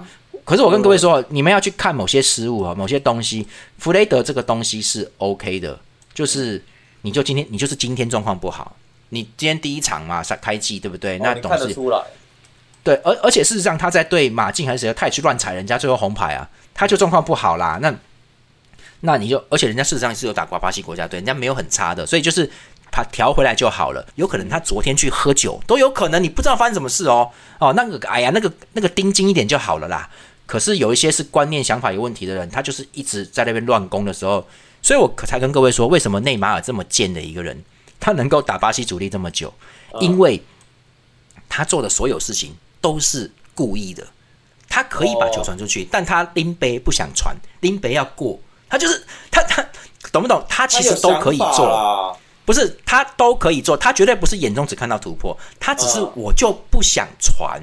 [0.48, 3.46] 可是我跟各位说，你们要去看某些失误啊，某些东西。
[3.76, 5.78] 弗雷德这个东西是 OK 的，
[6.14, 6.64] 就是
[7.02, 8.74] 你就今天你就是今天状况不好，
[9.10, 11.18] 你今天第一场嘛开季对不对？
[11.18, 12.02] 那董事出来。
[12.82, 17.78] 对，而而且事实上他在对马竞还是谁，他也去乱踩人家，最后红牌啊，他就状况不好啦。
[17.82, 17.94] 那
[19.00, 22.50] 那你就，而且人家事实上是有打过巴西国家队，人家没有很差的，所以就是
[22.90, 24.06] 他调回来就好了。
[24.14, 27.30] 有可能他昨天去喝酒都有可能，你不知道发生什么事哦。
[27.58, 30.08] 哦，那个哎呀，那个那个盯紧一点就好了啦。
[30.48, 34.48] 可是有一些是观念想法有问题的人，他就是一直在那边乱攻的时候，
[34.80, 37.62] 所以我才跟各位说，为什么内马尔这么贱的一个人，
[38.00, 39.52] 他能够打巴西主力这么久，
[40.00, 40.42] 因为
[41.50, 44.06] 他做的所有事情都是故意的。
[44.70, 49.62] 他可以把球传出去，但他拎杯不想传，拎杯要过，他就是他他
[50.10, 50.42] 懂不懂？
[50.48, 57.62] 他其实都可以做，不是他都可以做，他绝对不是眼中只看到突破，他只是我就不想传，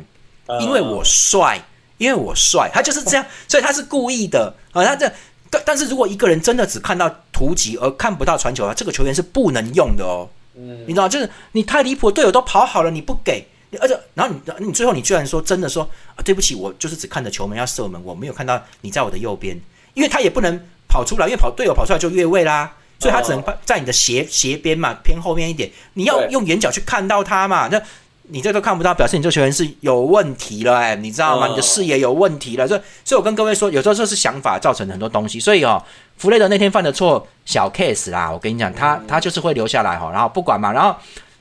[0.61, 1.59] 因为我帅。
[1.97, 4.83] 因为我帅，他就是这样，所以他是故意的啊。
[4.83, 5.09] 他这，
[5.49, 10.27] 但但是如果一个人真的只看到图集而看不到传球啊，这个球员是不能用的哦。
[10.55, 13.47] 嗯，你知道，就是你太离谱，队友都跑好了，你不给，
[13.79, 19.57] 而且然后你你最后你居然说真的说啊，对不起，我就是只看着球门要射门，我没有看到你在我的右边，
[19.93, 27.81] 因为他也不能跑出来，因为跑队友跑出来就越位啦，所以他只能在你的斜斜边嘛，偏后面一点，你要用眼角去看到他嘛，那。
[28.27, 31.47] 你这都看不到，表示你这球员是有问题了，哎，你知道吗？
[31.47, 35.39] 你的视野有问题了，所以，所以我跟各位说，有时候这是想法造成很多东西。
[35.39, 35.81] 所以哦，
[36.17, 40.95] 弗雷德那天犯的错小 case 啦，我跟你讲，他他就是会留下来哈，然后不管嘛，然后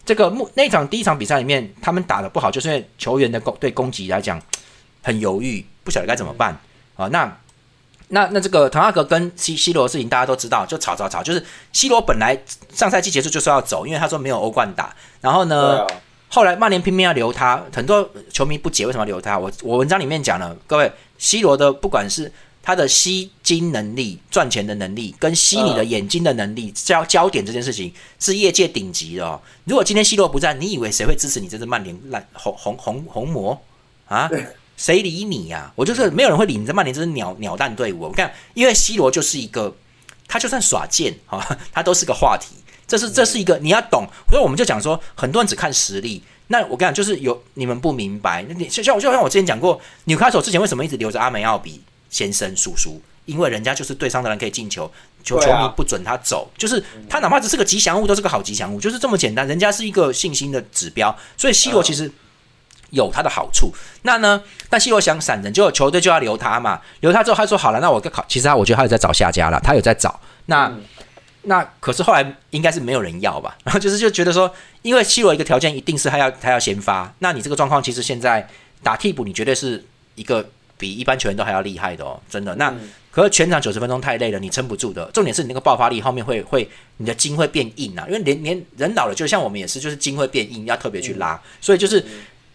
[0.04, 4.38] 这个目那场第一场比赛里面，他们打的不好，就是因为球员的攻对攻击来讲
[5.02, 6.54] 很犹豫，不晓得该怎么办
[6.96, 7.08] 啊。
[7.08, 7.38] 那
[8.08, 11.42] 那那这个滕哈格跟 C C 罗的事情大家都知道，就吵吵吵，就是
[11.72, 12.38] C 罗本来
[12.74, 15.86] 上赛季结束就是要走，因为他说没有欧冠打，然后呢。
[16.34, 19.38] 后来曼联拼命要留他，很多球迷不解为什么要留他。
[19.38, 29.24] 我我文章里面讲了，各位，C 罗的不管是他的吸金能力、赚钱的能力，跟吸你的眼睛的能力、焦焦点这件事情，是业界顶级的。
[29.24, 29.40] 哦。
[29.62, 33.62] 如果今天 C 罗不在，你以为谁会支持你这支曼联烂红红红红魔
[34.08, 34.28] 啊？
[34.76, 35.72] 谁理你呀？
[35.76, 38.00] 我就是没有人会理你这曼联这支鸟鸟蛋队伍。
[38.00, 39.72] 我看，因为 C 罗就是一个，
[40.26, 42.56] 他就算耍贱哈，他都是个话题。
[42.86, 46.22] 这是这是一个你要懂，所以我们就讲说，很多人只看实力。
[46.48, 48.44] 那我跟你讲，就是有你们不明白。
[48.46, 53.00] 那你像像就像我之前讲过，纽卡手之前为什么一直留着阿梅奥比先生叔叔？
[53.24, 54.90] 因为人家就是对上的人可以进球，
[55.22, 59.48] 球球迷不准他走，就是他哪怕只是个吉祥物，都是个好吉祥物，就是这么简单。
[59.48, 62.12] 人家是一个信心的指标，所以 C 罗其实
[62.90, 63.72] 有他的好处。
[64.02, 66.82] 那呢，但 C 罗想闪人，就球队就要留他嘛。
[67.00, 68.22] 留他之后，他说好了，那我考。
[68.28, 70.70] 其实他我觉得他有在找下家了，他有在找那。
[71.46, 74.52] 那可是后来应该是没有人要吧， 然后就是就觉得说，
[74.83, 78.48] 因为 C 罗一个条件一定是他要他要先发，那你这个状况其实现在
[78.83, 82.54] 打替补，你绝对是一个比一般球员都还要厉害的哦，真的。
[82.57, 82.74] 那
[83.11, 85.09] 可是全场九十分钟太累了，你撑不住的。
[85.12, 92.04] 重点是你那个爆发力后面会会你的筋会变硬啊，因为连连人老了，就像我们也是，就是筋会变硬，要特别去拉，所以就是。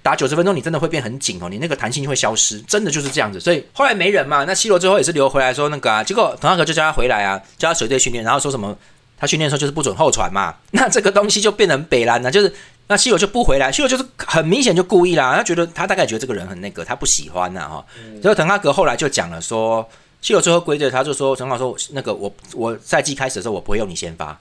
[0.10, 3.40] 打九十分钟，你真的会变很紧哦，你那个弹性就会消失，真的就是这样子。
[3.40, 8.76] 所以后来没人嘛，那 C 罗最后也是留回来说那个啊，结果滕哈格就叫他回来啊，叫他随队训练，然后说什么
[9.20, 12.52] 他训练的时候就是不准后传嘛，那这个东西就变成北兰了，就是
[12.88, 17.86] 那西罗就不回来西罗就是很明显就故意啦，他觉得他大概觉得这个人很那个，他不喜欢呐哈。
[18.20, 19.88] 所以滕哈格后来就讲了说
[20.22, 24.36] 西罗最后归队，他就说陈老说那个我我赛季开始的时候我不会用你先发，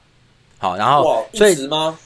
[0.56, 1.98] 好，然后所以吗？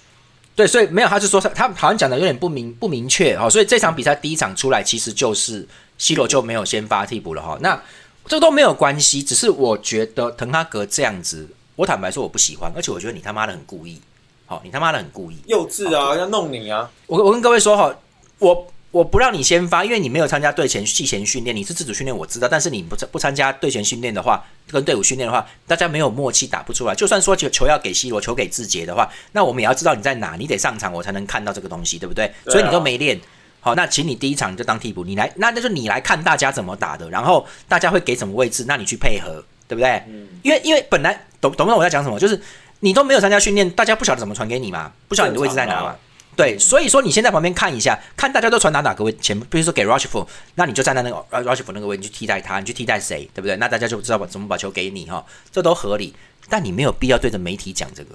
[0.55, 5.67] 对，所以没有，他是说他他好像讲的有点不明不明确哦，所以这场比赛第一场出来其实就是
[5.99, 7.57] C 罗就没有先发替补了哈。
[7.61, 7.81] 那
[8.27, 14.01] 这都没有关系，只是我觉得滕哈格这样子，我坦白说我不喜欢，而且我觉得你他妈的很故意，
[14.47, 16.91] 好，你他妈的很故意，幼稚啊，要弄你啊！
[17.07, 17.95] 我我跟各位说哈，
[18.39, 26.95] 我我不让你先发，因为你没有参加队前季前训练，你是自主训练我知道，但是你不不参加队前训练的话，跟队伍训练的话，大家没有默契打不出来。
[26.95, 32.31] 就算说球球要给 C 罗，球给志杰的话，那我们也要知道你在哪，你得上场我才能看到这个东西，对不对？
[32.45, 33.19] 所以你都没练。
[33.61, 40.03] 好，那请你第一场你就当替补，你来，那那就你来看大家怎么打的，然后大家会给什么位置，那你去配合，对不对？
[40.07, 40.29] 嗯。
[40.43, 42.19] 因为因为本来懂懂不懂我在讲什么？
[42.19, 42.39] 就是
[42.81, 45.97] 你都没有参加训练，大家不晓得怎么传给你嘛，不晓得你的位置在哪嘛。
[46.35, 53.55] 对，所以说你先在旁边看一下，看大家都传达哪个位前，比如说给 Rushford，那你就站在那个 Rushford 那个位，你去替代他，你去替代谁，对不对？
[53.57, 56.15] 那大家就知道把怎么把球给你哈，这都合理。
[56.49, 58.15] 但你没有必要对着媒体讲这个。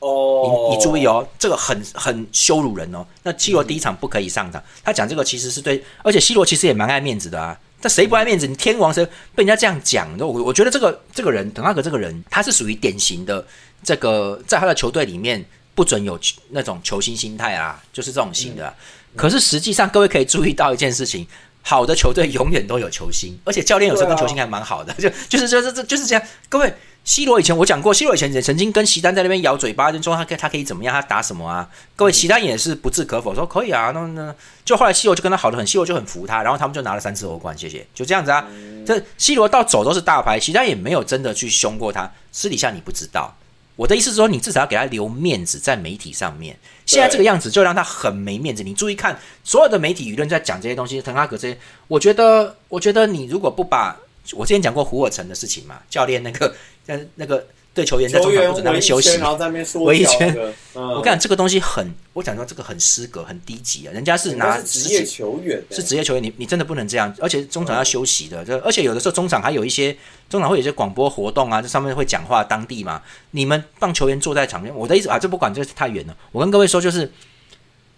[0.00, 3.04] 哦，你你注意哦，这个很很羞辱人哦。
[3.22, 7.58] 那 C 罗第一场不可以上场，他讲这个其实是对，而且 C 罗其实也蛮爱面子的啊。
[7.80, 8.46] 但谁不爱面子？
[8.46, 10.08] 你天王谁被人家这样讲？
[10.18, 13.46] 我我觉得这个这个人，滕哈格这个人，他是属于典型的
[13.82, 15.44] 这个，在他的球队里面
[15.78, 16.18] 不准有
[16.50, 18.74] 那种球星心态啊，就是这种型的。
[19.14, 21.24] 可是实际上，各位可以注意到一件事情，
[21.62, 26.74] 好的球队永远都有球星，而且教练有时候跟球星还蛮好的，就 就是就是这就是这样，各位。
[27.04, 31.66] C 罗以前我讲过，C 罗以前也曾经跟席丹在那边咬嘴巴，就说他可他可以怎么样，他打什么啊？
[31.96, 33.92] 各位，席丹也是不置可否，说可以啊。
[33.94, 38.46] 那那就后来 C 罗就跟他好的很，C 罗就很服他，然后他们就拿了三次欧冠，谢谢，就这样子啊。
[38.84, 43.34] 这 C 罗到走都是大牌，席丹也没有真的去凶过他，私底下你不知道。
[43.78, 46.58] 我的意思是说，你至少要给他留面子在媒体上面。
[46.84, 48.64] 现在这个样子就让他很没面子。
[48.64, 53.96] 你注意看，所有的媒体舆论在讲这些东西，滕哈格这些，我觉得，我觉得你如果不把
[54.32, 56.52] 我之前讲过胡尔城的事情嘛，教练那个。
[56.90, 57.46] 那那个
[57.78, 60.36] 对球员在中场不准那边休息，然后在那边说围一圈。
[60.74, 63.92] 我讲这个东西很，我讲说这个很失格、很低级啊！
[63.92, 67.14] 人家是拿职业球员，是职业球员，你你真的不能这样。
[67.20, 69.96] 而且中场要休息的，这而且有的时候中场还有一些
[70.28, 73.00] 中场会有一些广播活动啊，这上面会讲话当地嘛。
[73.30, 76.16] 你们棒球员坐在场边，我的意思啊，这不管这太远了。
[76.32, 77.08] 我跟各位说就是。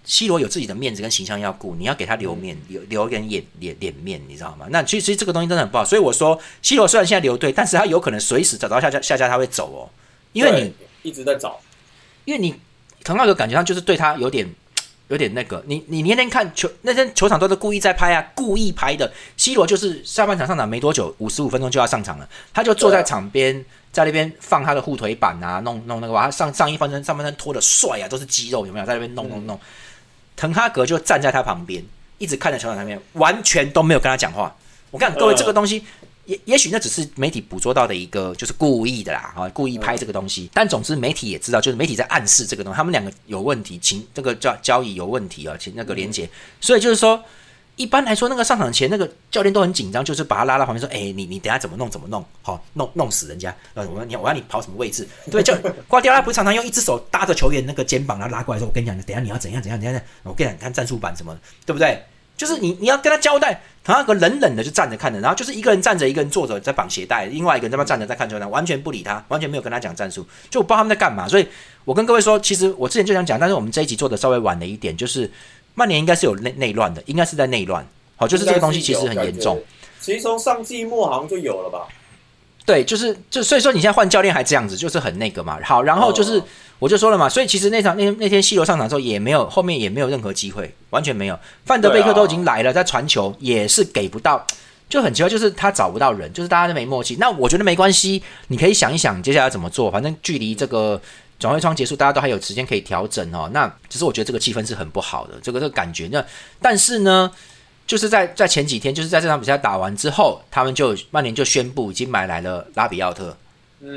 [0.05, 4.67] C 罗有自己的面子跟形象要顾，你要给他留面，留留一点脸脸脸面，你知道吗？
[4.71, 5.85] 那其实这个东西真的很不好。
[5.85, 9.89] 所以我说，C 罗虽然现在留队，但是他有可能随时找到下家下家他会走哦，
[10.33, 11.61] 因为你一直在找，
[12.25, 12.55] 因为你
[13.05, 14.49] 滕哈格感觉上就是对他有点
[15.09, 15.63] 有点那个。
[15.67, 19.13] 你你那天看球那天球场都是故意在拍啊，故意拍的。
[19.37, 29.61] C 罗就是下半场上场没多久，五十五分钟就要上场了，他就坐在场边，在那边放他的护腿板啊，弄弄那个把他上上一半身上半身脱的帅啊，都是肌肉，有没有在那边弄弄弄？
[30.41, 31.85] 滕哈格就站在他旁边，
[32.17, 34.57] 一直看着球场上面，完全都没有跟他讲话。
[34.91, 35.85] 我看各位，这个东西
[36.25, 40.49] 也也许那只是媒体捕捉到的一个，就是故意的啦，啊，故意拍这个东西。
[40.55, 46.27] 但总之，媒体也知道，就是媒体在暗示这个东西，他们两个有问题，情这个叫交易有问题啊，情那个连接。
[46.59, 47.23] 所以就是说。
[47.81, 51.89] 一般来说，那个上场前，那个教练都很紧张，就是把他拉到旁边说：“哎，你你等下怎么弄？
[51.89, 52.23] 怎么弄？
[52.43, 53.57] 好，弄弄死人家。
[53.73, 55.09] 呃，我你我要你跑什么位置？
[55.33, 55.57] 对，就
[55.89, 60.03] 瓜迪奥拉不是常常用一只手搭着球员那个肩膀，然后拉过来说：我跟你讲，等下你要怎样怎样怎样。
[60.25, 62.05] 我跟你讲，看战术板什么，对不对？
[62.37, 63.63] 就是你你要跟他交代。
[63.83, 71.27] 滕哈格冷冷的就站着看着，然后就是一个人站着，一个人坐着在绑鞋带，另外一个人在那站着在看球场，完全不理他，完全没有跟他讲战术，就我不知道他们在干嘛。
[71.27, 71.49] 所以
[71.87, 75.29] 我跟各位说，其实我之前就想讲，但是我们这一集做的稍微晚了一点，就是
[75.81, 77.83] 曼联应该是有内内乱的，应该是在内乱。
[78.17, 79.59] 好，就是这个东西其实很严重。
[79.99, 81.89] 其实从上季末好像就有了吧？
[82.67, 85.59] 对，就是就所以说你现在换教练还这样子，就是很那个嘛。
[85.65, 86.43] 好，然后就是
[86.79, 91.39] 我就说了嘛，所以其实那场那那天西罗上场之后也没有后面也没有任何机会，完全没有。
[91.65, 94.47] 范德贝克都已经来了，在传球也是给不到，
[94.91, 97.17] 就很奇怪，就是他找不到人，就是大家都没默契。
[97.19, 101.01] 那我觉得没关系，你可以想一想接下来怎么做，反正距离这个
[101.41, 103.51] 转会窗结束，大家都还有时间可以调整哦。
[103.53, 106.09] 那只是我觉得这个气氛是很不好的，这个这个感觉。
[106.13, 106.25] 那
[106.63, 107.33] 但是呢？
[107.87, 113.37] 就是在在前几天，就是在这场比赛打完之后，他们就曼联就宣布已经买来了拉比奥特，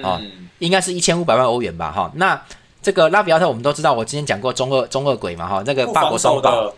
[0.02, 0.20] 啊，
[0.58, 2.12] 应该是一千五百万欧元吧，哈。
[2.16, 2.42] 那
[2.82, 6.74] 这个拉比奥特我们都知道，我之前讲过中二中二鬼嘛，哈，那个法国双宝，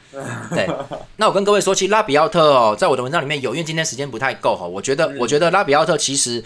[0.50, 0.70] 对。
[1.16, 6.44] 那我跟各位说，其实拉比奥特哦，在我的文章里面有，因为今天时间不太够哈，我觉得我觉得拉比奥特其实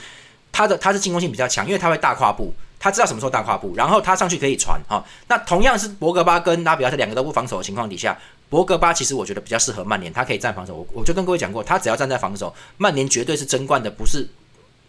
[0.52, 2.54] 他的他是进攻性比较强，因为他会大跨步。
[2.80, 5.04] 他知道什么时候大跨步，然后他上去可以传哈。
[5.28, 10.74] 那同样是博格巴跟拉比奥特两个都不防守的情况底下，博格巴其实我觉得比较适合曼联，他可以站防守。
[10.74, 14.26] 我我就跟各位讲过，他只要站在防守，曼联绝对是争冠的，不是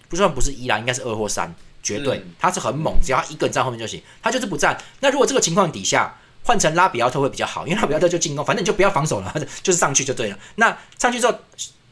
[0.08, 4.00] 不算不是一啦，应该是二或三，绝对他是很猛，只要一个人站后面就行。
[4.22, 4.78] 他就是不站。
[5.00, 10.38] 那如果这个情况底下换成拉比奥特会比较好，因为拉比奥特就进攻，反正你就不要防守了， 就是上去就对了。
[10.54, 11.34] 那上去之后，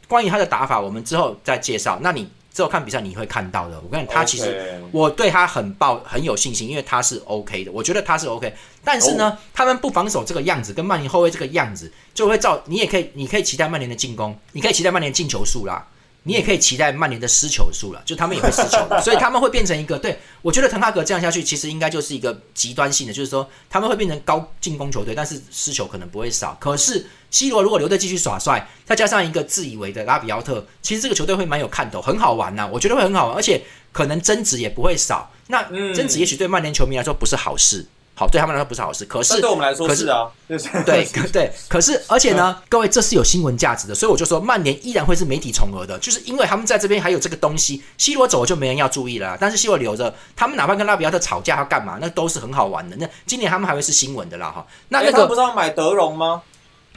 [0.07, 1.99] 关于他的打法，我们之后再介绍。
[2.03, 2.31] 那你。
[2.59, 3.81] 之后看比赛你会看到的。
[3.81, 8.53] 我跟你他其实我对他很抱很有信心，因为他是 OK 的，我觉得他是 OK。
[8.83, 15.87] 但是呢，他们不防守这个样子，跟曼联后卫这个样子，就会造你也可以，你可以期待曼联的进攻，你可以期待曼联进球数啦。
[16.25, 26.57] 你也可以期待曼联的失球数了，就他们也会失球， 所以他们会变成一个对我觉得滕哈格这样下去，其实应该就是一个极端性的，就是说他们会变成高进攻球队，但是失球可能不会少。
[26.61, 35.33] 可是 C 罗如果留队继续耍帅，再加上一个自以为的拉比奥特，其实这个球队会蛮有看头，很好玩呐，我觉得会很好玩，而且可能争执也不会少。
[35.47, 35.63] 那
[35.95, 37.87] 争执也许对曼联球迷来说不是好事。
[38.19, 47.81] 好，对他们来说不是好事，可是对我们来说是啊，对对，可是而且呢，各位这是有新闻价值的，所以我就说曼联依然会是媒体宠儿的，就是因为他们在这边还有这个东西。
[47.97, 52.97] C 罗走了就没人要注意了，但是 C 罗留着，他们哪怕跟拉比奥特吵架要干嘛，那都是很好玩的。
[52.97, 54.67] 那今年他们还会是新闻的啦，哈。
[54.89, 56.43] 那那个不是要买德容吗？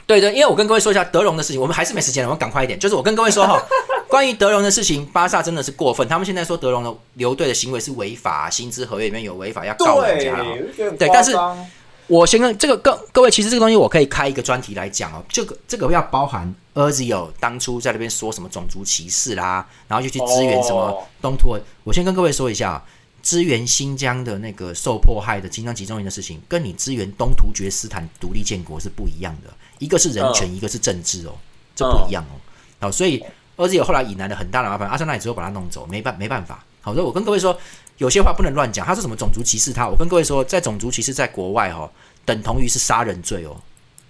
[0.04, 2.76] 对对，因为我跟各位说一下德容的事情，我们还是没时间了，我们赶快一点。
[2.76, 3.62] 就是我跟各位说哈，
[4.12, 10.36] 关于德容的事情，巴萨真的是过分，他们现在说德容的留队的行为是违法，薪资合约里面有违法，要告人家。
[10.98, 11.34] 对，但是。
[12.08, 15.24] 我先跟这个各各位，其实这个东西我可以开一个专题来讲哦。
[15.30, 21.56] 这个这个要包含 Erzio 当初在那边说什么种族歧视啦，然后就去支援什么东突。
[21.84, 22.84] 我先跟各位说一下，
[23.22, 29.50] 支援新疆的那个受迫害的新疆集中营的事情，跟你支援东突厥斯坦独立建国是不一样的。
[29.78, 31.32] 一个是人权，一个是政治哦，
[31.74, 32.36] 这不一样哦。
[32.80, 33.24] 好，所以
[33.66, 36.64] Erzio 后来引来了很大的麻烦，阿森纳也只有把他弄走，没办没办法。
[36.80, 37.58] 好，所以我跟各位说。
[37.98, 38.84] 有些话不能乱讲。
[38.84, 39.72] 他说什么种族歧视？
[39.72, 41.88] 他我跟各位说，在种族歧视在国外哦，
[42.24, 43.54] 等同于是杀人罪哦，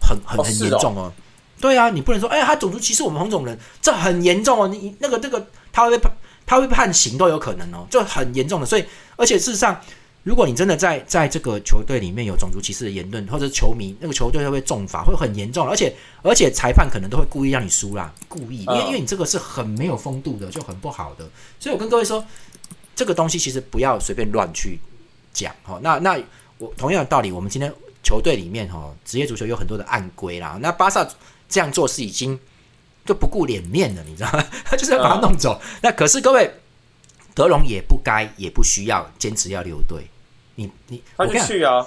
[0.01, 1.13] 很很很严重哦。
[1.61, 4.69] 对啊，你不能说哎，他种族歧视我们黄种人，这很严重哦。
[4.69, 6.11] 你那个那个他会判
[6.47, 8.67] 他会判刑都有可能哦，就很严重的。
[8.67, 8.85] 所以
[9.17, 9.79] 而且事实上，
[10.23, 15.69] 如果你真的在在这个球队里面有种族歧视的言论，或者球迷那个球队会被重罚，会很严重。
[15.69, 21.29] 而且而且裁判可能都会故意让你输啦，故意，因为因为你这个是很没有风度的，就很不好的。
[21.59, 22.25] 所以我跟各位说。
[22.95, 24.79] 这个东西其实不要随便乱去
[25.33, 25.81] 讲哈。
[25.83, 26.21] 那那
[26.59, 30.59] 我同样的道理，我们今天球队里面哈，职业足球有很多的暗规啦。
[30.61, 31.09] 那巴萨
[31.49, 32.39] 这样做是已经
[33.07, 34.45] 就不顾脸面了，你知道吗？
[34.67, 35.59] 他就是要把他弄走。
[35.81, 36.53] 那可是各位，
[37.35, 40.05] 德隆也不该也不需要坚持要留队。
[40.55, 41.87] 你你他就去啊，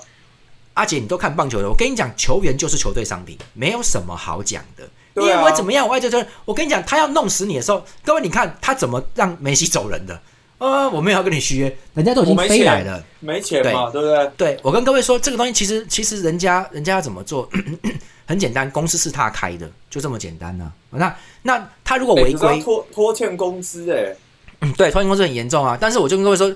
[0.73, 4.87] 阿姐你都看棒球的，我跟你讲，球员就是球队商品，没有什么好讲的。
[5.15, 10.19] 因为怎么样，我就就我跟你讲，他要弄死你的时候，各位你看他怎么让梅西走人的。
[10.57, 14.31] 呃，我没有要跟你续约，人家都已经飞来了，没钱嘛，对不对？
[14.37, 17.49] 对，我跟各位说，这个东西其实其实人家人家要怎么做，
[18.25, 20.71] 很简单，公司是他开的，就这么简单呢。
[20.91, 24.15] 那那他如果违规，拖拖欠工资，哎，
[24.61, 25.77] 嗯，对，拖欠工资很严重啊。
[25.79, 26.53] 但是我就跟各位说，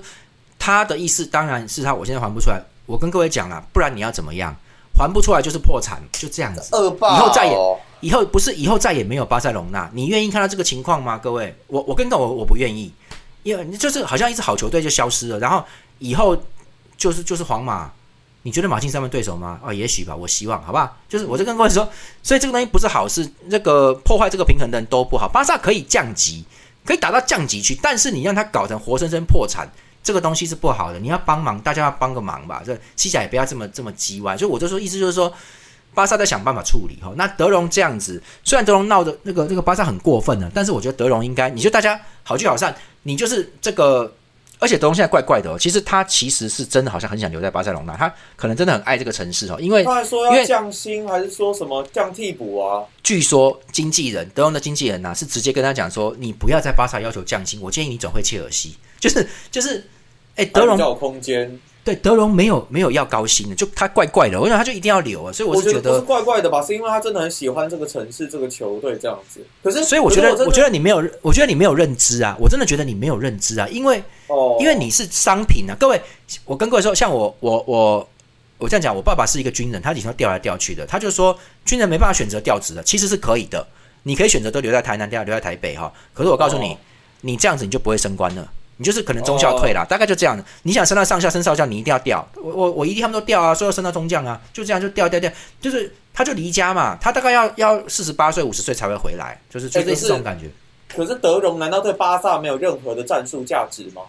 [0.60, 2.62] 他的意思当然是他，我现在还不出来。
[2.86, 4.54] 我跟各位讲了，不然你要怎么样？
[4.96, 6.76] 还不出来就是破产，就这样子。
[6.76, 7.56] 恶霸，以后再也
[8.00, 11.16] 以后不是以后再也没有巴塞隆纳，你愿意看到这个情况吗？
[11.16, 12.92] 各位，我我跟你讲，我我不愿意。
[13.42, 15.64] 因为你就是好像一支好球队就消失了，然后
[15.98, 16.36] 以后
[16.98, 17.90] 就是就是皇马，
[18.42, 19.58] 你觉得马竞三分对手吗？
[19.64, 20.94] 啊，也许吧，我希望，好不好？
[21.08, 21.88] 就是我就跟各位说，
[22.22, 25.26] 所以这个东西不是好事，这个破坏这个平衡的人都不好。
[25.26, 26.44] 巴萨可以降级，
[26.84, 29.66] 可以打到降级区，但是你让他搞成活生生破产，
[30.02, 30.98] 这个东西是不好的。
[30.98, 32.62] 你要帮忙，大家要帮个忙吧。
[32.64, 34.36] 这西甲也不要这么这么叽歪。
[34.36, 35.32] 就我就说，意思就是说。
[35.92, 44.14] 巴萨在想办法处理哈，那德容这样子，虽然德容闹的那个那个巴萨很过分了，但是我觉得德容应该，你就大家好聚好散，你就是这个，
[44.60, 52.84] 而且德容现在怪怪的哦，其实他其实是真的好像很想留在巴塞隆纳，他可能真的很爱这个城市哦，因为他还说要降薪还是说什么降替补啊？
[53.02, 59.84] 据说经纪人德容的经纪人呐是直接跟他讲说，你不要在巴萨要求降薪，我建议你转会切尔西，就是就是，
[60.36, 61.58] 哎，德容有空间。
[61.82, 69.40] 对德容没有没有要高薪的，就他怪怪的，我想他就一定要留啊，所以我是觉得是怪怪的吧，是因为他真的很喜欢这个城市这个球队这样子。
[69.62, 75.98] 可是，所以我觉得我觉得你没有，我觉得你没有认知啊，我真的觉得你没有认知啊，因为哦，因为你是商品啊，各位，
[76.44, 78.08] 我跟各位说，像我我我
[78.58, 83.66] 我这样讲，我爸爸是一个军人，他以前调来调去的，他就说军人没办法选择调职的，其实是可以的，
[84.02, 85.90] 你可以选择都留在台南调，留在台北哈。
[86.12, 86.76] 可是我告诉你，
[87.22, 88.52] 你这样子你就不会升官了。
[88.80, 90.42] 你就是可能中校退了，大概就这样的。
[90.62, 92.26] 你想升到上校、升少校，你一定要调。
[92.42, 95.30] 我我我一定他们都调啊，说要升到中将啊，就这样就调调调。
[95.60, 100.46] 就是他就离家嘛，他大概要要四十八岁、五十岁才会回来，就是就类似这种感觉。
[100.88, 104.00] 可是德容难道对巴萨没有任何的战术价值吗？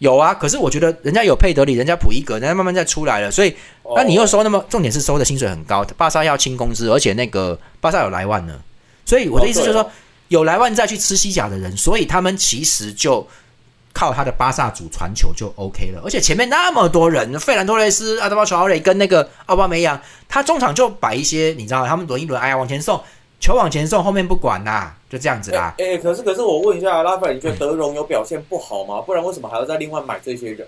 [0.00, 3.30] 有啊，可是我觉得人家有佩德里，人家普伊格，人家慢慢再出来了。
[3.30, 3.54] 所以
[3.94, 8.60] 那你又收那么，重点是收的薪水很高，巴萨要清工资，而且那个巴萨有莱万呢。
[9.06, 9.88] 所以我的意思就是说，
[10.26, 13.24] 有莱万再去吃西甲的人，所以他们其实就。
[13.94, 23.00] 靠他的巴萨组传球就 OK 了，而且前面那么多人，费兰托雷斯、阿德巴乔奥雷跟那个奥巴梅扬，他中场就摆一些，你知道，他们轮一轮，哎呀，往前送
[23.38, 25.72] 球，往前送，后面不管啦，就这样子啦。
[25.78, 29.00] 哎，可是可是我问一下拉斐尔，你觉得德容有表现不好吗？
[29.00, 30.66] 不然为什么还要再另外买这些人？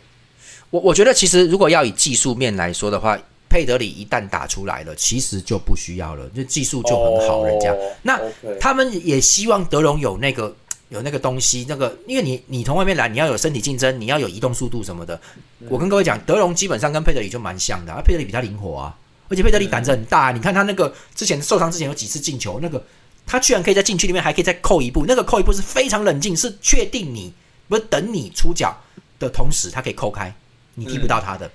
[0.70, 3.18] 我我觉得其实如果要以技术面来说的话，
[3.48, 8.20] 佩德里一旦打出来了，其实就不需要了，就技术就很好，人家那
[8.60, 10.54] 他们也希望德容有那个。
[10.88, 15.20] 有那个东西，那个因为你你从外面来，你要有身体竞争，你要有移动速度什么的。
[15.68, 18.96] 我跟各位讲，德容基本上跟佩德里就蛮像的，啊，佩德里比他灵活啊，
[19.28, 20.30] 而且佩德里胆子很大。
[20.30, 22.80] 你看他那个之前受伤之前有几次进球，那个
[23.26, 27.34] 他居然可以在禁区里面还可以再扣一步，那个扣一步是非常冷静，是确定你
[27.68, 28.76] 不是等你出脚
[29.18, 30.32] 的同时，他可以扣开，
[30.74, 31.50] 你踢不到他的，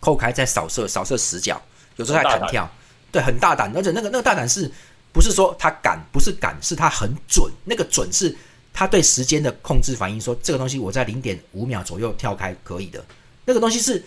[0.00, 1.60] 扣开再扫射扫射死角，
[1.96, 2.66] 有时候还弹跳，
[3.12, 4.72] 对，很大胆，而且那个那个大胆是。
[5.12, 7.50] 不是说他敢，不是敢，是他很准。
[7.64, 8.34] 那个准是
[8.72, 13.04] 他对时间的控制反应，说这个东西我在零点五秒左右跳开可以的。
[13.44, 14.02] 那个东西是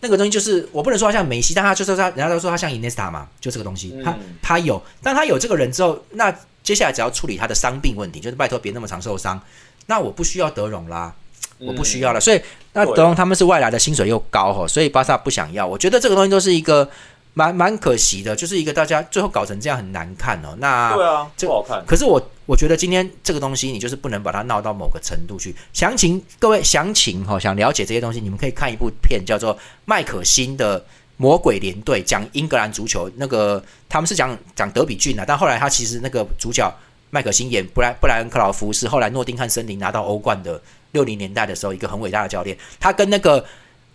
[0.00, 4.00] 那个东西，就是我不能说他像梅西，但他就是他，人家都说他像伊涅斯塔嘛，就这个东西。
[4.04, 6.32] 他他有，当他有这个人之后，那
[6.62, 9.40] 接下来只要处理他的伤病问题，就是拜托别那么常受伤，
[9.86, 11.12] 那我不需要德容啦，
[11.58, 12.20] 我不需要了。
[12.20, 12.40] 所以
[12.74, 15.66] 那德容他们是外来的，薪水又高哈，所以巴萨不想要。
[15.66, 16.88] 我觉得这个东西都是一个。
[17.36, 20.54] 蛮蛮可惜的，就是一个大家最后搞成这样很难看哦。
[20.58, 21.84] 那对啊，不好看。
[21.84, 25.52] 可是我我觉得今天这个东西，你就是不能把它闹到某个程度去。
[25.72, 30.80] 详情各位详情哈，想了解这些东西，你们可以看一部片，叫做麦可辛的
[31.16, 33.10] 《魔鬼连队》，讲英格兰足球。
[33.16, 36.72] 那个他们是讲讲德比郡啊，但后来他其实那个主角
[37.10, 40.62] 麦可辛演布莱布莱恩克劳夫是后来诺丁汉森林拿到欧冠的
[40.92, 43.44] 六零年代的时候一个很伟大的教练，他跟那个。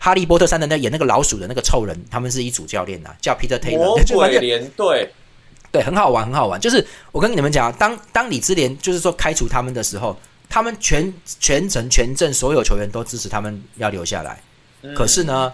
[0.01, 3.77] 哈利波特三的那演那个老鼠的那个臭人，他们是一组教练呐，叫 Peter Taylor。
[3.77, 5.13] 魔 鬼连队，
[5.73, 6.59] 对，很好玩，很好玩。
[6.59, 10.17] 就是我跟你们讲，当当李智联就是说开除他们的时候，
[10.49, 14.41] 他们全全程全镇所有球员都支持他们要留下来。
[14.95, 15.51] 可是呢，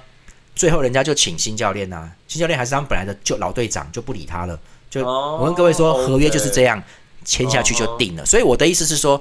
[0.55, 4.59] 最后人家就请新教练呐，新教练还是他们本来的就老队长，就不理他了。
[4.91, 6.81] 就我跟各位说，合约就是这样
[7.25, 8.23] 签下去就定了。
[8.23, 9.19] 所以我的意思是说，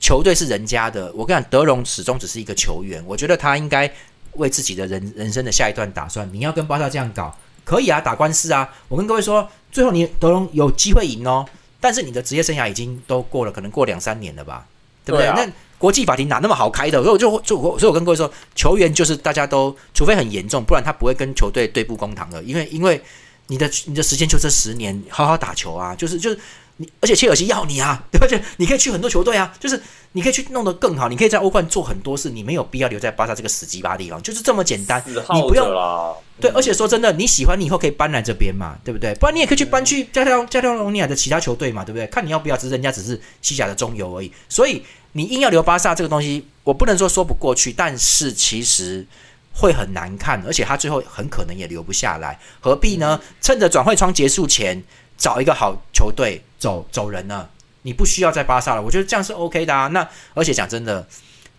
[0.00, 1.12] 球队是人家的。
[1.12, 3.88] 我跟你讲，德容始终只是一个球员，我觉得他应该。
[4.36, 8.68] 为自己的人人生的下一段打算，你要跟巴萨这样搞，可以啊，打官司啊。
[8.88, 11.46] 我跟各位说，最后你德容有机会赢哦，
[11.80, 14.66] 但是你的职业生涯已经都过了，可能过两三年了吧，
[15.04, 15.26] 对不对？
[15.28, 17.02] 那国际法庭哪那么好开的？
[17.02, 23.00] 所以我就就我，所以我跟各位说，球员就是大家都，除非很严重，不然他不会跟球队对簿公堂的，因为因为
[23.46, 26.38] 你的你的时间就这十年，好好打球啊，就是就是。
[26.76, 28.42] 你而且切尔西要你啊， 对不对？
[28.56, 29.80] 你可以去很多球队啊，就是
[30.12, 35.02] 你可以去弄得更好，你可以在欧冠做很多事，你没有必要留在巴萨这个死鸡巴地方，就是这么简单。
[35.06, 36.14] 你不用啦。
[36.40, 39.14] 对，而且说真的，你喜欢你以后可以搬来这边嘛，对不对？
[39.14, 42.08] 不然你也可以去搬去加泰加泰罗尼亚的其他球队嘛，对不对？
[42.08, 44.32] 看你要不要，只是人家只是西甲的中游而已。
[44.48, 49.06] 所以你硬要留巴萨这个东西，我不能说说不过去，但是其实
[49.52, 53.20] 会很难看，而且他最后很可能也留不下来，何必呢？
[53.40, 54.82] 趁着转会窗结束前。
[55.16, 57.48] 找一个好球队走走人了，
[57.82, 59.88] 你不需要在巴萨了，我觉得这样是 OK 的啊。
[59.88, 61.06] 那而且讲真的，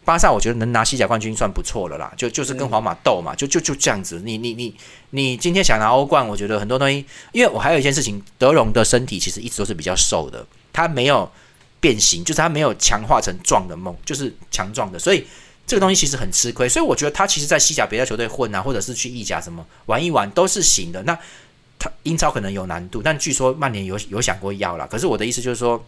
[0.03, 4.21] 巴萨我觉得能拿西甲冠军算不错了啦，就就是跟皇马斗嘛，就就就这样子。
[4.23, 4.75] 你你你
[5.11, 11.31] 你今天想拿欧冠，我觉得很多东西，因为我还有一件事情，德容的身体其实一直都是比较瘦的，他没有
[11.79, 15.25] 变形，就是他没有强化成壮的梦，就是强壮的，所以
[15.65, 16.69] 这个东西其实很吃亏。
[16.69, 21.01] 所以我觉得他其实，在西甲别的球队混啊，或者是去意甲什么玩一玩都是行的。
[21.03, 21.17] 那
[22.03, 24.88] 英超可能有难度，但据说曼联有有想过要了。
[24.88, 25.83] 可是我的意思就是说，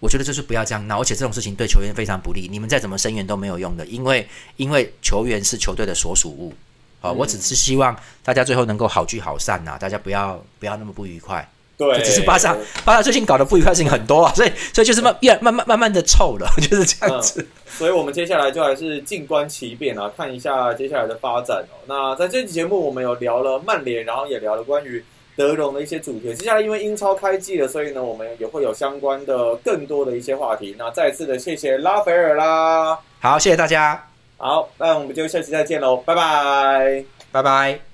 [0.00, 2.48] 我觉得就是不要这样闹，而且这种事情对球员非常不利。
[2.50, 6.54] 你们再怎么声援都没有用的，因为因为球员是球队的所属物。
[7.00, 11.46] 啊，我只是希望大家最后能够好聚好散呐，大家不要不要那么不愉快。
[11.76, 17.44] 对，只是巴萨，巴萨最近搞的不愉快事情很多啊，所以所以就是慢越慢慢慢慢的臭了， 就是这样子。
[17.66, 21.74] 所以我们接下来就还是静观其变啊，看一下接下来的发展哦。
[21.86, 25.04] 那在这期节目，我们有聊了曼联，然后也聊了关于
[25.36, 26.32] 德容的一些主题。
[26.34, 30.76] 接下来因为英超开季了，所以呢，我们也会有相关的更多的一些话题。
[30.78, 34.06] 那再次的谢谢拉斐尔啦，好，谢谢大家。
[34.36, 37.84] 好，那我们就下期再见喽，拜拜，拜拜。